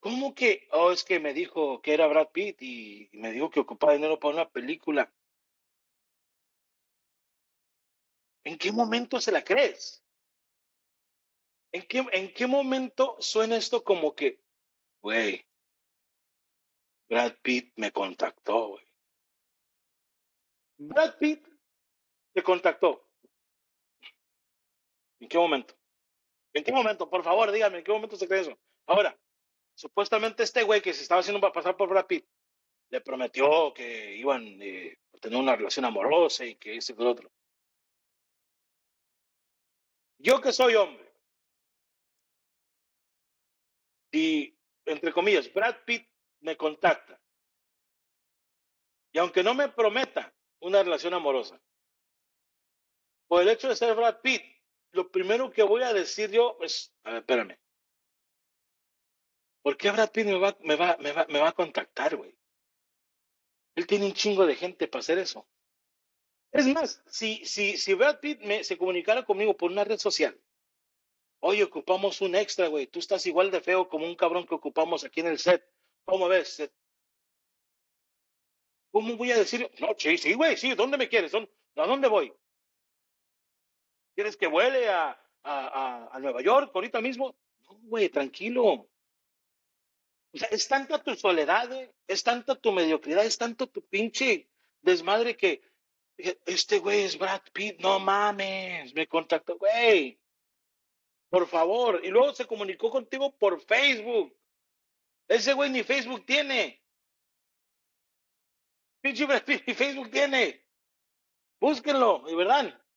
¿Cómo 0.00 0.34
que? 0.34 0.68
Oh, 0.72 0.92
es 0.92 1.04
que 1.04 1.18
me 1.20 1.32
dijo 1.32 1.82
que 1.82 1.94
era 1.94 2.06
Brad 2.06 2.28
Pitt 2.28 2.62
y 2.62 3.08
me 3.12 3.32
dijo 3.32 3.50
que 3.50 3.60
ocupaba 3.60 3.94
dinero 3.94 4.18
para 4.18 4.34
una 4.34 4.48
película. 4.48 5.12
¿En 8.44 8.56
qué 8.58 8.72
momento 8.72 9.20
se 9.20 9.32
la 9.32 9.42
crees? 9.44 10.02
¿En 11.72 11.86
qué, 11.86 12.06
¿En 12.12 12.32
qué 12.32 12.46
momento 12.46 13.16
suena 13.20 13.56
esto 13.56 13.84
como 13.84 14.14
que, 14.14 14.40
güey, 15.02 15.44
Brad 17.08 17.34
Pitt 17.42 17.72
me 17.76 17.92
contactó, 17.92 18.68
güey? 18.68 18.84
Brad 20.78 21.18
Pitt 21.18 21.46
te 22.32 22.42
contactó. 22.42 23.04
¿En 25.20 25.28
qué 25.28 25.36
momento? 25.36 25.77
¿En 26.52 26.64
qué 26.64 26.72
momento? 26.72 27.08
Por 27.08 27.22
favor, 27.22 27.50
dígame, 27.52 27.78
¿en 27.78 27.84
qué 27.84 27.92
momento 27.92 28.16
se 28.16 28.26
cree 28.26 28.40
eso? 28.40 28.58
Ahora, 28.86 29.18
supuestamente 29.74 30.42
este 30.42 30.62
güey 30.62 30.80
que 30.80 30.94
se 30.94 31.02
estaba 31.02 31.20
haciendo 31.20 31.52
pasar 31.52 31.76
por 31.76 31.88
Brad 31.88 32.06
Pitt 32.06 32.26
le 32.90 33.00
prometió 33.00 33.72
que 33.74 34.16
iban 34.16 34.60
eh, 34.62 34.98
a 35.14 35.18
tener 35.18 35.38
una 35.38 35.56
relación 35.56 35.84
amorosa 35.84 36.44
y 36.44 36.56
que 36.56 36.76
ese 36.76 36.92
y 36.92 36.96
lo 36.96 37.10
otro. 37.10 37.30
Yo 40.18 40.40
que 40.40 40.52
soy 40.52 40.74
hombre, 40.74 41.12
y 44.10 44.56
entre 44.84 45.12
comillas, 45.12 45.52
Brad 45.52 45.76
Pitt 45.84 46.08
me 46.40 46.56
contacta, 46.56 47.20
y 49.12 49.18
aunque 49.18 49.42
no 49.42 49.54
me 49.54 49.68
prometa 49.68 50.34
una 50.60 50.82
relación 50.82 51.14
amorosa, 51.14 51.60
por 53.28 53.42
el 53.42 53.48
hecho 53.48 53.68
de 53.68 53.76
ser 53.76 53.94
Brad 53.94 54.20
Pitt, 54.22 54.42
lo 54.92 55.10
primero 55.10 55.50
que 55.50 55.62
voy 55.62 55.82
a 55.82 55.92
decir 55.92 56.30
yo 56.30 56.58
es, 56.62 56.92
a 57.04 57.10
ver, 57.10 57.20
espérame, 57.20 57.58
¿por 59.62 59.76
qué 59.76 59.90
Brad 59.90 60.10
Pitt 60.10 60.26
me 60.26 60.38
va, 60.38 60.56
me 60.60 60.76
va, 60.76 60.96
me 60.98 61.12
va, 61.12 61.26
me 61.28 61.40
va 61.40 61.48
a 61.48 61.54
contactar, 61.54 62.16
güey? 62.16 62.36
Él 63.74 63.86
tiene 63.86 64.06
un 64.06 64.12
chingo 64.12 64.46
de 64.46 64.56
gente 64.56 64.88
para 64.88 65.00
hacer 65.00 65.18
eso. 65.18 65.46
Es 66.52 66.66
más, 66.66 67.02
si, 67.06 67.44
si, 67.44 67.76
si 67.76 67.94
Brad 67.94 68.20
Pitt 68.20 68.40
me, 68.40 68.64
se 68.64 68.78
comunicara 68.78 69.24
conmigo 69.24 69.56
por 69.56 69.70
una 69.70 69.84
red 69.84 69.98
social, 69.98 70.40
oye, 71.40 71.62
ocupamos 71.62 72.20
un 72.20 72.34
extra, 72.34 72.68
güey, 72.68 72.86
tú 72.86 72.98
estás 72.98 73.26
igual 73.26 73.50
de 73.50 73.60
feo 73.60 73.88
como 73.88 74.06
un 74.06 74.16
cabrón 74.16 74.46
que 74.46 74.54
ocupamos 74.54 75.04
aquí 75.04 75.20
en 75.20 75.28
el 75.28 75.38
set. 75.38 75.64
¿Cómo 76.04 76.26
ves? 76.26 76.70
¿Cómo 78.90 79.16
voy 79.16 79.30
a 79.30 79.36
decir? 79.36 79.70
No, 79.78 79.88
sí, 79.98 80.16
sí, 80.16 80.32
güey, 80.32 80.56
sí, 80.56 80.74
¿dónde 80.74 80.96
me 80.96 81.08
quieres? 81.08 81.32
¿A 81.34 81.86
dónde 81.86 82.08
voy? 82.08 82.32
¿Quieres 84.18 84.36
que 84.36 84.48
vuele 84.48 84.88
a, 84.88 85.16
a, 85.44 86.08
a, 86.10 86.18
Nueva 86.18 86.42
York 86.42 86.72
ahorita 86.74 87.00
mismo? 87.00 87.36
No, 87.60 87.78
güey, 87.82 88.08
tranquilo. 88.08 88.64
O 88.66 88.88
sea, 90.34 90.48
es 90.48 90.66
tanta 90.66 91.00
tu 91.00 91.14
soledad, 91.14 91.68
güey, 91.68 91.88
es 92.08 92.24
tanta 92.24 92.56
tu 92.56 92.72
mediocridad, 92.72 93.24
es 93.24 93.38
tanto 93.38 93.68
tu 93.68 93.80
pinche 93.86 94.48
desmadre 94.82 95.36
que 95.36 95.62
este 96.16 96.80
güey 96.80 97.04
es 97.04 97.16
Brad 97.16 97.42
Pitt, 97.52 97.78
no 97.78 98.00
mames, 98.00 98.92
me 98.92 99.06
contactó, 99.06 99.56
güey, 99.56 100.18
por 101.30 101.46
favor. 101.46 102.00
Y 102.02 102.08
luego 102.08 102.34
se 102.34 102.44
comunicó 102.44 102.90
contigo 102.90 103.30
por 103.38 103.60
Facebook. 103.60 104.36
Ese 105.28 105.52
güey 105.52 105.70
ni 105.70 105.84
Facebook 105.84 106.26
tiene. 106.26 106.82
Pinche 109.00 109.26
Brad 109.26 109.44
Pitt 109.44 109.62
ni 109.64 109.74
Facebook 109.74 110.10
tiene. 110.10 110.66
Búsquenlo, 111.60 112.24
de 112.26 112.34
verdad. 112.34 112.87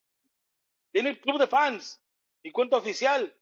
Tiene 0.91 1.19
club 1.19 1.39
de 1.39 1.47
fans 1.47 2.01
y 2.43 2.51
cuenta 2.51 2.77
oficial 2.77 3.35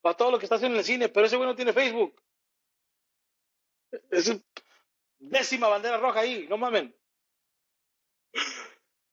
para 0.00 0.16
todo 0.16 0.30
lo 0.30 0.38
que 0.38 0.46
está 0.46 0.56
haciendo 0.56 0.76
en 0.76 0.80
el 0.80 0.84
cine, 0.84 1.08
pero 1.08 1.26
ese 1.26 1.36
güey 1.36 1.48
no 1.48 1.56
tiene 1.56 1.72
Facebook. 1.72 2.14
Es 4.10 4.32
décima 5.18 5.68
bandera 5.68 5.98
roja 5.98 6.20
ahí, 6.20 6.46
no 6.48 6.58
mamen. 6.58 6.94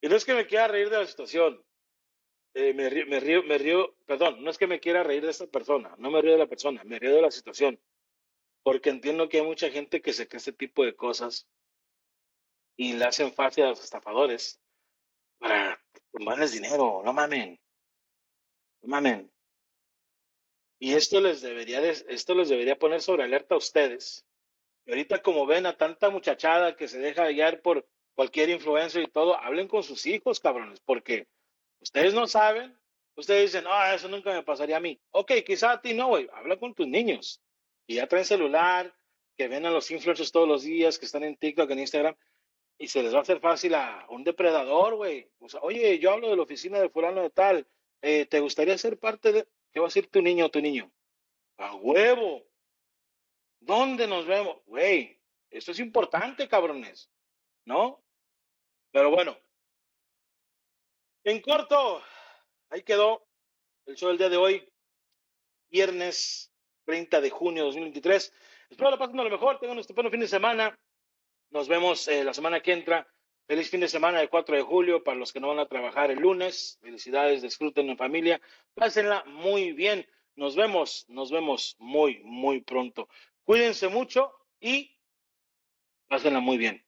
Y 0.02 0.08
no 0.10 0.16
es 0.16 0.26
que 0.26 0.34
me 0.34 0.48
quiera 0.48 0.68
reír 0.68 0.90
de 0.90 0.98
la 0.98 1.06
situación. 1.06 1.64
Eh, 2.54 2.74
me, 2.74 2.90
río, 2.90 3.06
me, 3.08 3.20
río, 3.20 3.44
me 3.44 3.58
río, 3.58 3.96
perdón, 4.06 4.44
no 4.44 4.50
es 4.50 4.58
que 4.58 4.68
me 4.68 4.80
quiera 4.80 5.04
reír 5.04 5.24
de 5.24 5.32
esta 5.32 5.48
persona, 5.48 5.96
no 5.98 6.12
me 6.12 6.22
río 6.22 6.34
de 6.34 6.40
la 6.40 6.48
persona, 6.48 6.84
me 6.84 7.00
río 7.00 7.16
de 7.16 7.22
la 7.22 7.32
situación. 7.32 7.80
Porque 8.64 8.90
entiendo 8.90 9.30
que 9.30 9.38
hay 9.38 9.44
mucha 9.44 9.70
gente 9.70 10.02
que 10.02 10.14
se 10.14 10.28
cree 10.28 10.40
este 10.40 10.52
tipo 10.52 10.84
de 10.84 10.96
cosas 10.96 11.48
y 12.76 12.94
le 12.94 13.06
hacen 13.06 13.32
fácil 13.32 13.64
a 13.64 13.70
los 13.70 13.84
estafadores 13.84 14.60
para 15.40 15.71
tomarles 16.12 16.52
dinero, 16.52 17.02
no 17.04 17.14
mamen. 17.14 17.60
No 18.82 18.90
mamen. 18.90 19.32
Y 20.80 20.94
esto 20.94 21.22
les 21.22 21.42
debería, 21.42 21.82
esto 21.82 22.34
les 22.34 22.50
debería 22.50 22.78
poner 22.78 23.02
sobre 23.02 23.24
alerta 23.24 23.56
a 23.56 23.60
ustedes. 23.60 24.26
Y 24.86 24.92
ahorita 24.92 25.22
como 25.22 25.46
ven 25.46 25.66
a 25.66 25.78
tanta 25.78 26.10
muchachada 26.10 26.76
que 26.76 26.88
se 26.88 27.00
deja 27.00 27.28
guiar 27.28 27.62
por 27.62 27.88
cualquier 28.16 28.50
influencia 28.50 29.02
y 29.02 29.08
todo, 29.08 29.38
hablen 29.38 29.68
con 29.68 29.84
sus 29.84 30.06
hijos, 30.06 30.40
cabrones, 30.40 30.80
porque 30.82 31.28
ustedes 31.80 32.14
no 32.14 32.28
saben, 32.28 32.78
ustedes 33.16 33.52
dicen, 33.52 33.66
ah, 33.68 33.94
eso 33.94 34.08
nunca 34.08 34.34
me 34.34 34.44
pasaría 34.44 34.78
a 34.78 34.82
mí. 34.82 35.00
Ok, 35.12 35.32
quizá 35.46 35.72
a 35.74 35.82
ti 35.82 35.94
no, 35.94 36.08
güey, 36.08 36.28
habla 36.34 36.58
con 36.58 36.74
tus 36.74 36.88
niños, 36.88 37.42
y 37.88 37.96
ya 37.96 38.08
traen 38.08 38.26
celular, 38.26 38.94
que 39.38 39.48
ven 39.48 39.66
a 39.66 39.72
los 39.72 39.90
influencers 39.92 40.32
todos 40.32 40.48
los 40.48 40.64
días, 40.64 41.00
que 41.00 41.06
están 41.06 41.24
en 41.24 41.38
TikTok, 41.38 41.70
en 41.72 41.80
Instagram, 41.80 42.16
y 42.82 42.88
se 42.88 43.04
les 43.04 43.14
va 43.14 43.20
a 43.20 43.22
hacer 43.22 43.40
fácil 43.40 43.76
a 43.76 44.08
un 44.10 44.24
depredador, 44.24 44.96
güey. 44.96 45.30
Oye, 45.62 46.00
yo 46.00 46.12
hablo 46.12 46.32
de 46.32 46.36
la 46.36 46.42
oficina 46.42 46.80
de 46.80 46.90
fulano 46.90 47.22
de 47.22 47.30
tal, 47.30 47.68
eh, 48.02 48.26
¿te 48.26 48.40
gustaría 48.40 48.76
ser 48.80 48.98
parte 48.98 49.32
de...? 49.32 49.48
¿Qué 49.72 49.80
va 49.80 49.86
a 49.86 49.90
decir 49.90 50.10
tu 50.10 50.20
niño 50.20 50.48
o 50.48 50.50
tu 50.50 50.62
niño? 50.62 50.92
A 51.58 51.76
huevo. 51.76 52.44
¿Dónde 53.60 54.08
nos 54.08 54.26
vemos? 54.26 54.58
Güey, 54.66 55.20
esto 55.52 55.72
es 55.72 55.80
importante, 55.80 56.48
cabrones. 56.48 57.12
¿no? 57.66 58.04
Pero 58.92 59.12
bueno, 59.12 59.38
en 61.24 61.40
corto, 61.40 62.02
ahí 62.72 62.82
quedó 62.82 63.28
el 63.86 63.96
show 63.96 64.10
del 64.10 64.18
día 64.18 64.30
de 64.30 64.38
hoy, 64.38 64.74
viernes 65.70 66.52
30 66.86 67.22
de 67.22 67.30
junio 67.30 67.62
de 67.62 67.68
2023. 67.68 68.34
Espero 68.72 68.90
la 68.90 68.98
pasen 68.98 69.18
lo 69.18 69.30
mejor, 69.30 69.60
tengan 69.60 69.78
un 69.78 69.82
estupendo 69.82 70.10
fin 70.10 70.20
de 70.20 70.28
semana. 70.28 70.78
Nos 71.52 71.68
vemos 71.68 72.08
eh, 72.08 72.24
la 72.24 72.34
semana 72.34 72.62
que 72.62 72.72
entra. 72.72 73.06
Feliz 73.46 73.70
fin 73.70 73.82
de 73.82 73.90
semana 73.90 74.20
del 74.20 74.30
4 74.30 74.56
de 74.56 74.62
julio 74.62 75.04
para 75.04 75.18
los 75.18 75.34
que 75.34 75.42
no 75.42 75.50
van 75.50 75.60
a 75.60 75.68
trabajar 75.68 76.10
el 76.10 76.20
lunes. 76.20 76.80
Felicidades, 76.82 77.42
disfruten 77.42 77.90
en 77.90 77.98
familia. 77.98 78.40
Pásenla 78.74 79.26
muy 79.26 79.74
bien. 79.74 80.08
Nos 80.36 80.56
vemos, 80.56 81.06
nos 81.10 81.30
vemos 81.30 81.76
muy, 81.78 82.22
muy 82.24 82.62
pronto. 82.62 83.10
Cuídense 83.44 83.90
mucho 83.90 84.32
y 84.62 84.98
pásenla 86.08 86.40
muy 86.40 86.58
bien. 86.58 86.86